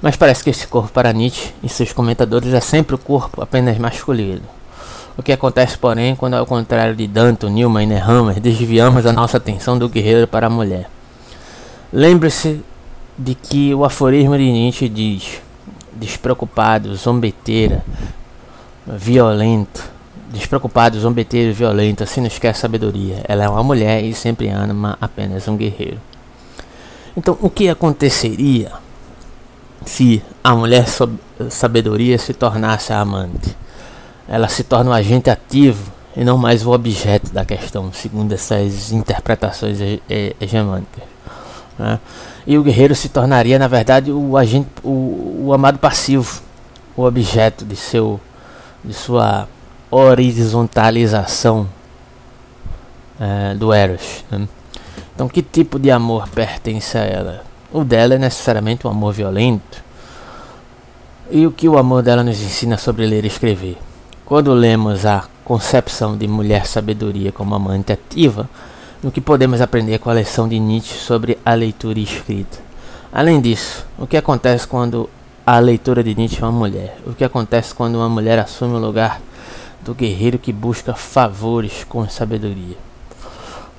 [0.00, 3.78] Mas parece que esse corpo para Nietzsche e seus comentadores é sempre o corpo apenas
[3.78, 4.42] masculino.
[5.16, 9.36] O que acontece, porém, quando ao contrário de Danton, Newman e Nehammer, desviamos a nossa
[9.36, 10.88] atenção do guerreiro para a mulher.
[11.92, 12.62] Lembre-se
[13.16, 15.42] de que o aforismo de Nietzsche diz:
[15.92, 17.84] despreocupado, zombeteira,
[18.86, 19.90] violento,
[20.30, 23.22] despreocupado, zombeteiro, violento, assim não esquece sabedoria.
[23.28, 26.00] Ela é uma mulher e sempre ama apenas um guerreiro.
[27.16, 28.72] Então, o que aconteceria
[29.84, 30.86] se a mulher
[31.50, 33.56] sabedoria se tornasse a amante?
[34.26, 38.92] Ela se torna um agente ativo e não mais o objeto da questão, segundo essas
[38.92, 39.78] interpretações
[40.40, 41.04] hegemônicas.
[41.78, 41.98] Né?
[42.46, 46.42] E o guerreiro se tornaria, na verdade, o agente, o, o amado passivo,
[46.96, 48.20] o objeto de seu,
[48.84, 49.48] de sua
[49.90, 51.68] horizontalização
[53.20, 54.24] é, do Eros.
[54.30, 54.48] Né?
[55.14, 57.44] Então, que tipo de amor pertence a ela?
[57.72, 59.82] O dela é necessariamente um amor violento.
[61.30, 63.78] E o que o amor dela nos ensina sobre ler e escrever?
[64.24, 68.48] Quando lemos a concepção de mulher sabedoria como amante ativa,
[69.02, 72.58] no que podemos aprender com a lição de Nietzsche sobre a leitura e escrita.
[73.12, 75.10] Além disso, o que acontece quando
[75.44, 76.98] a leitura de Nietzsche é uma mulher?
[77.04, 79.20] O que acontece quando uma mulher assume o lugar
[79.80, 82.76] do guerreiro que busca favores com sabedoria?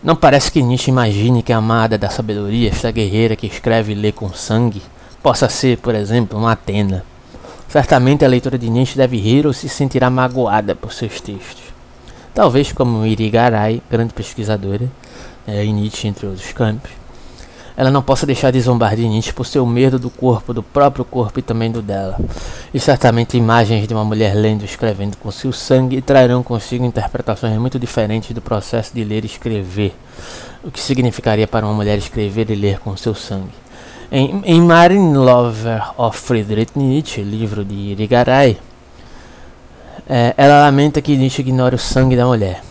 [0.04, 3.96] Não parece que Nietzsche imagine que a amada da sabedoria, esta guerreira que escreve e
[3.96, 4.82] lê com sangue,
[5.22, 7.06] possa ser, por exemplo, uma Atena.
[7.70, 11.64] Certamente a leitura de Nietzsche deve rir ou se sentirá magoada por seus textos.
[12.34, 14.92] Talvez como Irigaray, grande pesquisadora,
[15.48, 16.92] é, Nietzsche, entre outros campos,
[17.76, 21.04] ela não possa deixar de zombar de Nietzsche por seu medo do corpo, do próprio
[21.04, 22.20] corpo e também do dela.
[22.74, 27.58] E certamente imagens de uma mulher lendo e escrevendo com seu sangue trarão consigo interpretações
[27.58, 29.96] muito diferentes do processo de ler e escrever.
[30.64, 33.64] O que significaria para uma mulher escrever e ler com seu sangue.
[34.12, 38.58] Em, em Marine Lover of Friedrich Nietzsche, livro de Irigaray,
[40.08, 42.62] é, ela lamenta que Nietzsche ignore o sangue da mulher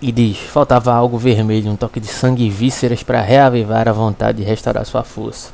[0.00, 4.42] e diz: faltava algo vermelho, um toque de sangue e vísceras para reavivar a vontade
[4.42, 5.50] e restaurar sua força.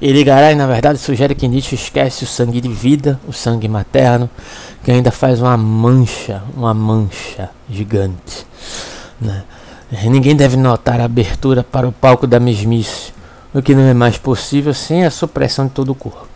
[0.00, 4.28] Irigaray, na verdade, sugere que Nietzsche esquece o sangue de vida, o sangue materno,
[4.82, 8.44] que ainda faz uma mancha, uma mancha gigante.
[9.20, 9.44] Né?
[10.04, 13.12] Ninguém deve notar a abertura para o palco da mesmice,
[13.54, 16.31] o que não é mais possível sem a supressão de todo o corpo.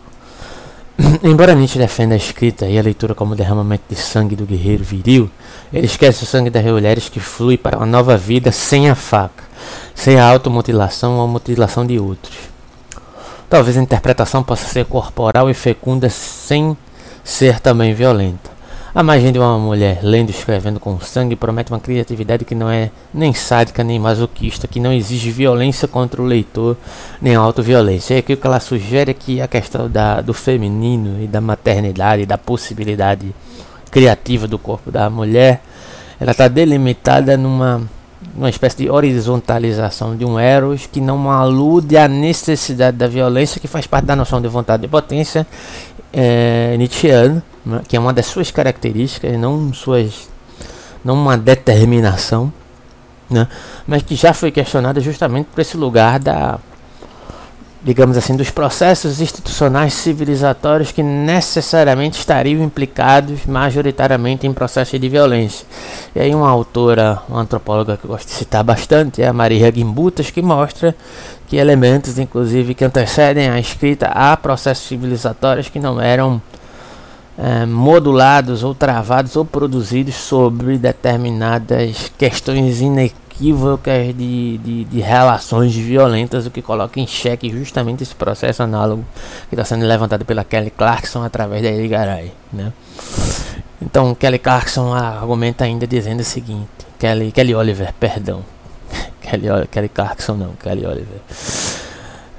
[1.23, 5.29] Embora Nietzsche defenda a escrita e a leitura como derramamento de sangue do guerreiro viril,
[5.71, 9.43] ele esquece o sangue das mulheres que flui para uma nova vida sem a faca,
[9.93, 12.35] sem a automutilação ou mutilação de outros.
[13.47, 16.75] Talvez a interpretação possa ser corporal e fecunda sem
[17.23, 18.56] ser também violenta.
[18.97, 22.67] A imagem de uma mulher lendo e escrevendo com sangue promete uma criatividade que não
[22.67, 26.75] é nem sádica nem masoquista, que não exige violência contra o leitor,
[27.21, 28.15] nem autoviolência.
[28.15, 31.39] E aqui o que ela sugere é que a questão da, do feminino e da
[31.39, 33.35] maternidade, da possibilidade
[33.91, 35.61] criativa do corpo da mulher,
[36.19, 37.87] ela está delimitada numa
[38.49, 43.85] espécie de horizontalização de um eros que não alude à necessidade da violência, que faz
[43.85, 45.45] parte da noção de vontade e potência
[46.13, 50.29] é, Nietzscheana né, que é uma das suas características, não suas,
[51.03, 52.51] não uma determinação,
[53.29, 53.47] né,
[53.85, 56.59] mas que já foi questionada justamente por esse lugar da,
[57.87, 65.65] digamos assim, dos processos institucionais civilizatórios que necessariamente estariam implicados majoritariamente em processos de violência.
[66.13, 69.71] E aí uma autora, uma antropóloga que eu gosto de citar bastante, é a Maria
[69.71, 70.93] Gimbutas, que mostra
[71.47, 76.41] que elementos, inclusive, que antecedem a escrita há processos civilizatórios que não eram
[77.37, 86.45] é, modulados ou travados ou produzidos sobre determinadas questões inequívocas de, de, de, relações violentas,
[86.45, 89.05] o que coloca em xeque justamente esse processo análogo
[89.49, 92.31] que está sendo levantado pela Kelly Clarkson através da Eligaray.
[92.51, 92.73] Né?
[93.81, 98.43] Então, Kelly Clarkson argumenta ainda dizendo o seguinte: Kelly, Kelly Oliver, perdão.
[99.21, 101.21] Kelly, Kelly Clarkson não, Kelly Oliver.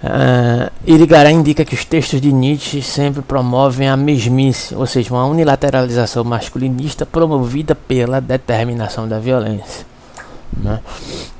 [0.01, 5.26] Uh, Irigaray indica que os textos de Nietzsche sempre promovem a mesmice, ou seja, uma
[5.26, 9.84] unilateralização masculinista promovida pela determinação da violência.
[10.62, 10.80] Né?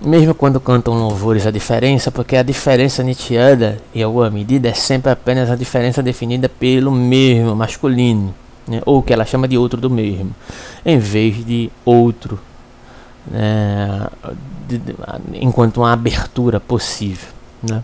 [0.01, 5.11] Mesmo quando cantam louvores à diferença, porque a diferença nietzscheana, em alguma medida, é sempre
[5.11, 8.35] apenas a diferença definida pelo mesmo masculino,
[8.67, 8.81] né?
[8.87, 10.35] ou que ela chama de outro do mesmo,
[10.85, 12.39] em vez de outro,
[13.29, 14.07] né?
[14.69, 14.95] de, de,
[15.35, 17.29] enquanto uma abertura possível.
[17.63, 17.83] Né?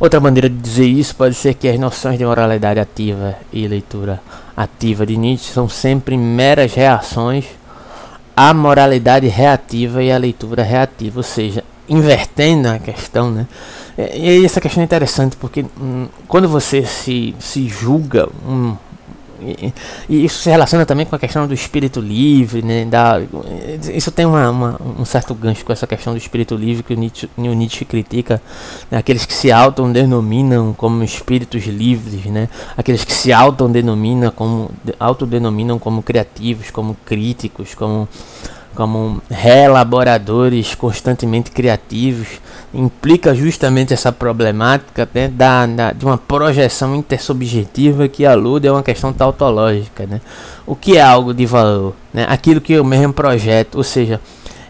[0.00, 4.20] Outra maneira de dizer isso pode ser que as noções de moralidade ativa e leitura
[4.56, 7.44] ativa de Nietzsche são sempre meras reações
[8.38, 13.48] à moralidade reativa e à leitura reativa, ou seja, invertendo a questão, né?
[14.14, 18.76] E essa questão é interessante porque hum, quando você se, se julga um,
[19.40, 22.84] e, isso se relaciona também com a questão do espírito livre, né?
[22.84, 23.20] Da,
[23.94, 26.96] isso tem uma, uma, um certo gancho com essa questão do espírito livre que o
[26.96, 28.42] Nietzsche, o Nietzsche critica,
[28.90, 28.98] né?
[28.98, 32.48] aqueles que se autodenominam como espíritos livres, né?
[32.76, 38.08] aqueles que se autodenominam como, autodenominam como criativos, como críticos, como
[38.78, 42.28] como reelaboradores constantemente criativos,
[42.72, 48.84] implica justamente essa problemática né, da, da, de uma projeção intersubjetiva que alude a uma
[48.84, 50.06] questão tautológica.
[50.06, 50.20] Né?
[50.64, 51.92] O que é algo de valor?
[52.14, 52.24] Né?
[52.28, 54.20] Aquilo que eu mesmo projeto, ou seja,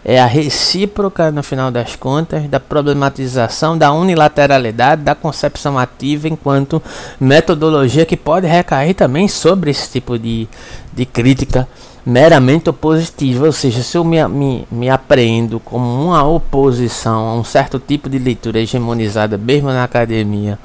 [0.03, 6.81] é a recíproca, no final das contas, da problematização da unilateralidade da concepção ativa enquanto
[7.19, 10.47] metodologia que pode recair também sobre esse tipo de,
[10.91, 11.67] de crítica
[12.09, 17.43] meramente opositiva, ou seja, se eu me, me, me apreendo como uma oposição a um
[17.43, 20.57] certo tipo de leitura hegemonizada, mesmo na academia,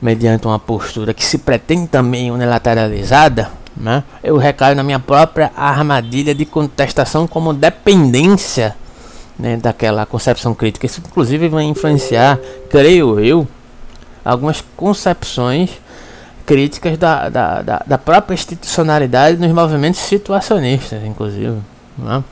[0.00, 6.32] mediante uma postura que se pretende também unilateralizada, né, eu recaio na minha própria armadilha
[6.32, 8.76] de contestação como dependência
[9.36, 10.86] né, daquela concepção crítica.
[10.86, 12.38] Isso, inclusive, vai influenciar,
[12.70, 13.48] creio eu,
[14.24, 15.70] algumas concepções
[16.48, 21.58] críticas da, da, da, da própria institucionalidade nos movimentos situacionistas, inclusive.
[21.98, 22.24] Né?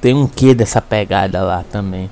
[0.00, 2.10] Tem um quê dessa pegada lá também.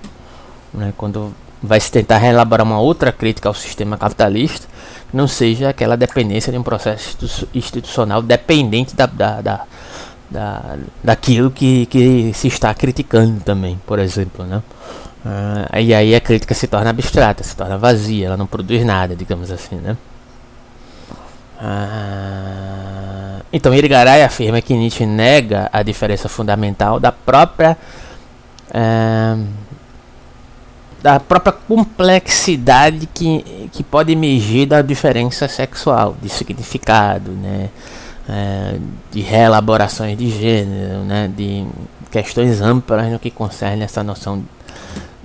[0.75, 0.93] Né?
[0.99, 1.33] Quando
[1.63, 4.67] vai se tentar reelaborar uma outra crítica ao sistema capitalista,
[5.11, 9.65] que não seja aquela dependência de um processo institucional dependente da, da, da,
[10.31, 14.45] da daquilo que, que se está criticando também, por exemplo.
[14.45, 14.63] Né?
[15.25, 19.17] Uh, e aí a crítica se torna abstrata, se torna vazia, ela não produz nada,
[19.17, 19.77] digamos assim.
[19.77, 19.97] Né?
[21.61, 27.77] Ah, então Irigaray afirma que Nietzsche nega a diferença fundamental da própria
[28.73, 29.37] é,
[31.03, 37.71] da própria complexidade que, que pode emergir da diferença sexual, de significado, né,
[38.29, 38.79] é,
[39.11, 41.67] de reelaborações de gênero, né, de
[42.11, 44.43] questões amplas no que concerne essa noção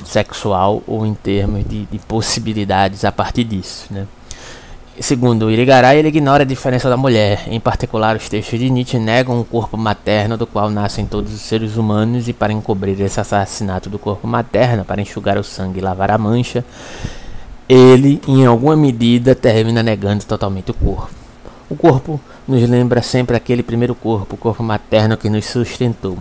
[0.06, 4.06] sexual ou em termos de, de possibilidades a partir disso, né.
[5.00, 7.46] Segundo Irigaray, ele ignora a diferença da mulher.
[7.48, 11.42] Em particular, os textos de Nietzsche negam o corpo materno do qual nascem todos os
[11.42, 15.82] seres humanos e para encobrir esse assassinato do corpo materno, para enxugar o sangue e
[15.82, 16.64] lavar a mancha,
[17.68, 21.10] ele, em alguma medida, termina negando totalmente o corpo.
[21.68, 26.20] O corpo nos lembra sempre aquele primeiro corpo, o corpo materno que nos sustentou.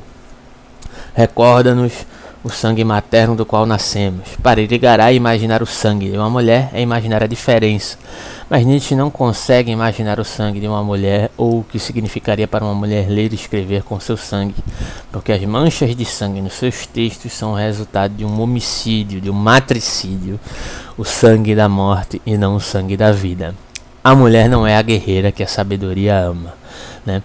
[1.15, 2.07] Recorda-nos
[2.45, 4.29] o sangue materno do qual nascemos.
[4.43, 7.97] Para Irigaray, imaginar o sangue de uma mulher é imaginar a diferença.
[8.51, 12.65] Mas Nietzsche não consegue imaginar o sangue de uma mulher ou o que significaria para
[12.65, 14.57] uma mulher ler e escrever com seu sangue,
[15.11, 19.31] porque as manchas de sangue nos seus textos são o resultado de um homicídio, de
[19.31, 20.39] um matricídio,
[20.99, 23.55] o sangue da morte e não o sangue da vida.
[24.05, 26.55] A mulher não é a guerreira que a sabedoria ama.
[27.07, 27.23] Né?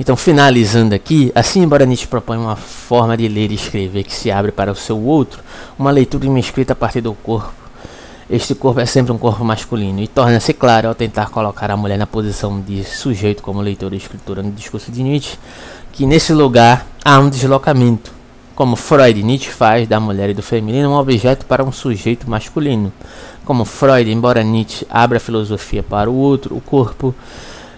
[0.00, 4.30] Então, finalizando aqui, assim, embora Nietzsche propõe uma forma de ler e escrever que se
[4.30, 5.42] abre para o seu outro,
[5.78, 7.52] uma leitura de uma escrita a partir do corpo,
[8.30, 11.98] este corpo é sempre um corpo masculino e torna-se claro ao tentar colocar a mulher
[11.98, 15.38] na posição de sujeito como leitor e escritora no discurso de Nietzsche,
[15.92, 18.12] que nesse lugar há um deslocamento,
[18.54, 22.28] como Freud e Nietzsche faz da mulher e do feminino um objeto para um sujeito
[22.28, 22.92] masculino.
[23.44, 27.14] Como Freud, embora Nietzsche abra a filosofia para o outro, o corpo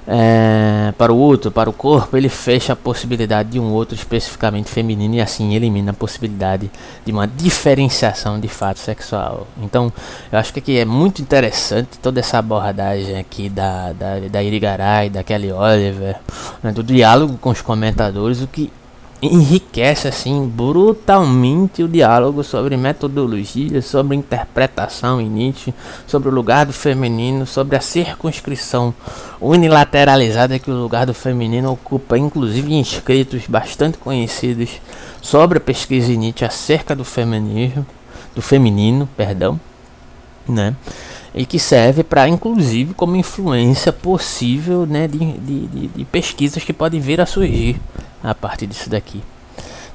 [0.07, 4.69] é, para o outro, para o corpo, ele fecha a possibilidade de um outro especificamente
[4.69, 6.71] feminino e assim elimina a possibilidade
[7.05, 9.47] de uma diferenciação de fato sexual.
[9.63, 9.93] Então,
[10.33, 15.11] eu acho que aqui é muito interessante toda essa abordagem aqui da, da, da Irigaray,
[15.11, 16.17] da Kelly Oliver,
[16.63, 18.71] né, do diálogo com os comentadores, o que
[19.23, 25.75] enriquece assim brutalmente o diálogo sobre metodologia, sobre interpretação em Nietzsche,
[26.07, 28.95] sobre o lugar do feminino, sobre a circunscrição
[29.41, 34.81] unilateralizada que o lugar do feminino ocupa, inclusive em escritos bastante conhecidos
[35.21, 37.87] sobre a pesquisa em Nietzsche acerca do feminismo,
[38.35, 39.61] do feminino, perdão,
[40.49, 40.75] né?
[41.35, 47.01] E que serve para, inclusive, como influência possível né, de, de, de, pesquisas que podem
[47.01, 47.77] vir a surgir
[48.23, 49.23] a partir disso daqui.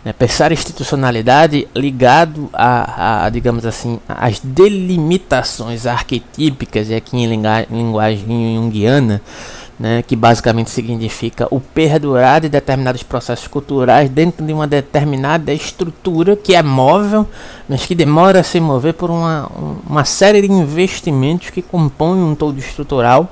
[0.03, 7.27] Né, pensar institucionalidade ligado a, a, digamos assim, as delimitações arquetípicas, e aqui em
[7.69, 9.21] linguagem junguiana,
[9.80, 16.36] né, que basicamente significa o perdurar de determinados processos culturais dentro de uma determinada estrutura
[16.36, 17.28] que é móvel,
[17.67, 19.51] mas que demora a se mover por uma,
[19.87, 23.29] uma série de investimentos que compõem um todo estrutural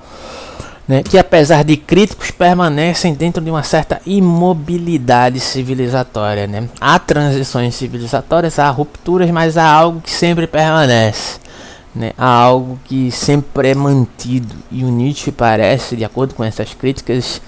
[0.87, 6.45] né, que apesar de críticos permanecem dentro de uma certa imobilidade civilizatória.
[6.47, 6.67] Né?
[6.79, 11.42] Há transições civilizatórias, há rupturas, mas há algo que sempre permanece.
[11.95, 12.11] Né?
[12.17, 14.55] Há algo que sempre é mantido.
[14.71, 17.41] E o Nietzsche parece, de acordo com essas críticas,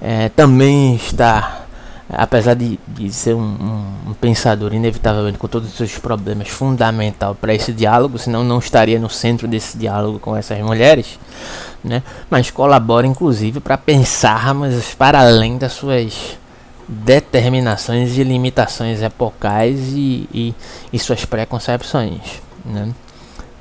[0.00, 1.62] é, também está
[2.12, 7.34] apesar de, de ser um, um, um, pensador inevitavelmente com todos os seus problemas fundamental
[7.34, 11.18] para esse diálogo, senão não estaria no centro desse diálogo com essas mulheres,
[11.82, 12.02] né?
[12.28, 16.38] Mas colabora inclusive para pensarmos para além das suas
[16.86, 20.54] determinações e limitações epocais e, e,
[20.92, 22.90] e suas preconcepções, né?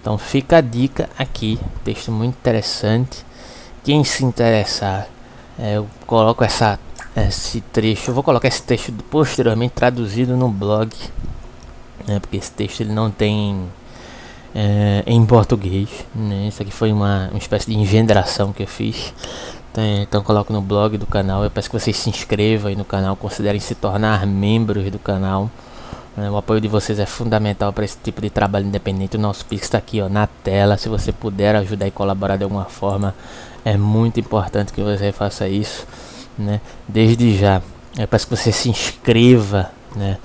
[0.02, 3.24] Então fica a dica aqui, texto muito interessante.
[3.84, 5.08] Quem se interessar,
[5.60, 6.80] é, eu coloco essa
[7.16, 8.10] esse trecho.
[8.10, 10.90] Eu vou colocar esse texto posteriormente traduzido no blog,
[12.08, 13.68] né, porque esse texto ele não tem
[14.56, 15.90] é, em português.
[16.16, 19.14] Né, isso aqui foi uma, uma espécie de engendração que eu fiz.
[19.72, 21.44] Então, então coloco no blog do canal.
[21.44, 25.50] Eu peço que vocês se inscrevam aí no canal, considerem se tornar membros do canal.
[26.16, 29.18] Né, o apoio de vocês é fundamental para esse tipo de trabalho independente.
[29.18, 30.78] O nosso Pix está aqui ó, na tela.
[30.78, 33.16] Se você puder ajudar e colaborar de alguma forma,
[33.64, 35.88] é muito importante que você faça isso
[36.38, 36.62] né?
[36.88, 37.62] Desde já,
[37.98, 40.18] eu peço que você se inscreva, né?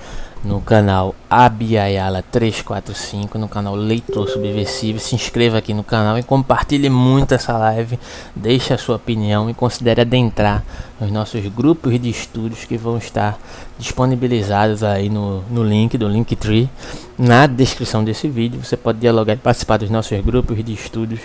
[0.47, 5.01] No canal Abiayala 345, no canal Leitor Subversivo.
[5.01, 7.99] Se inscreva aqui no canal e compartilhe muito essa live.
[8.35, 10.63] Deixe a sua opinião e considere adentrar
[11.01, 13.37] nos nossos grupos de estudos que vão estar
[13.77, 16.71] disponibilizados aí no, no link do Linktree.
[17.19, 21.21] Na descrição desse vídeo você pode dialogar e participar dos nossos grupos de estudos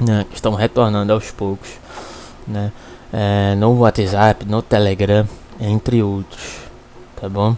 [0.00, 1.68] né, que estão retornando aos poucos.
[2.46, 2.70] Né,
[3.12, 5.26] é, no WhatsApp, no Telegram,
[5.60, 6.62] entre outros.
[7.20, 7.56] Tá bom?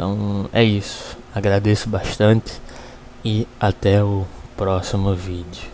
[0.00, 1.18] Então é isso.
[1.34, 2.58] Agradeço bastante
[3.22, 5.68] e até o próximo vídeo.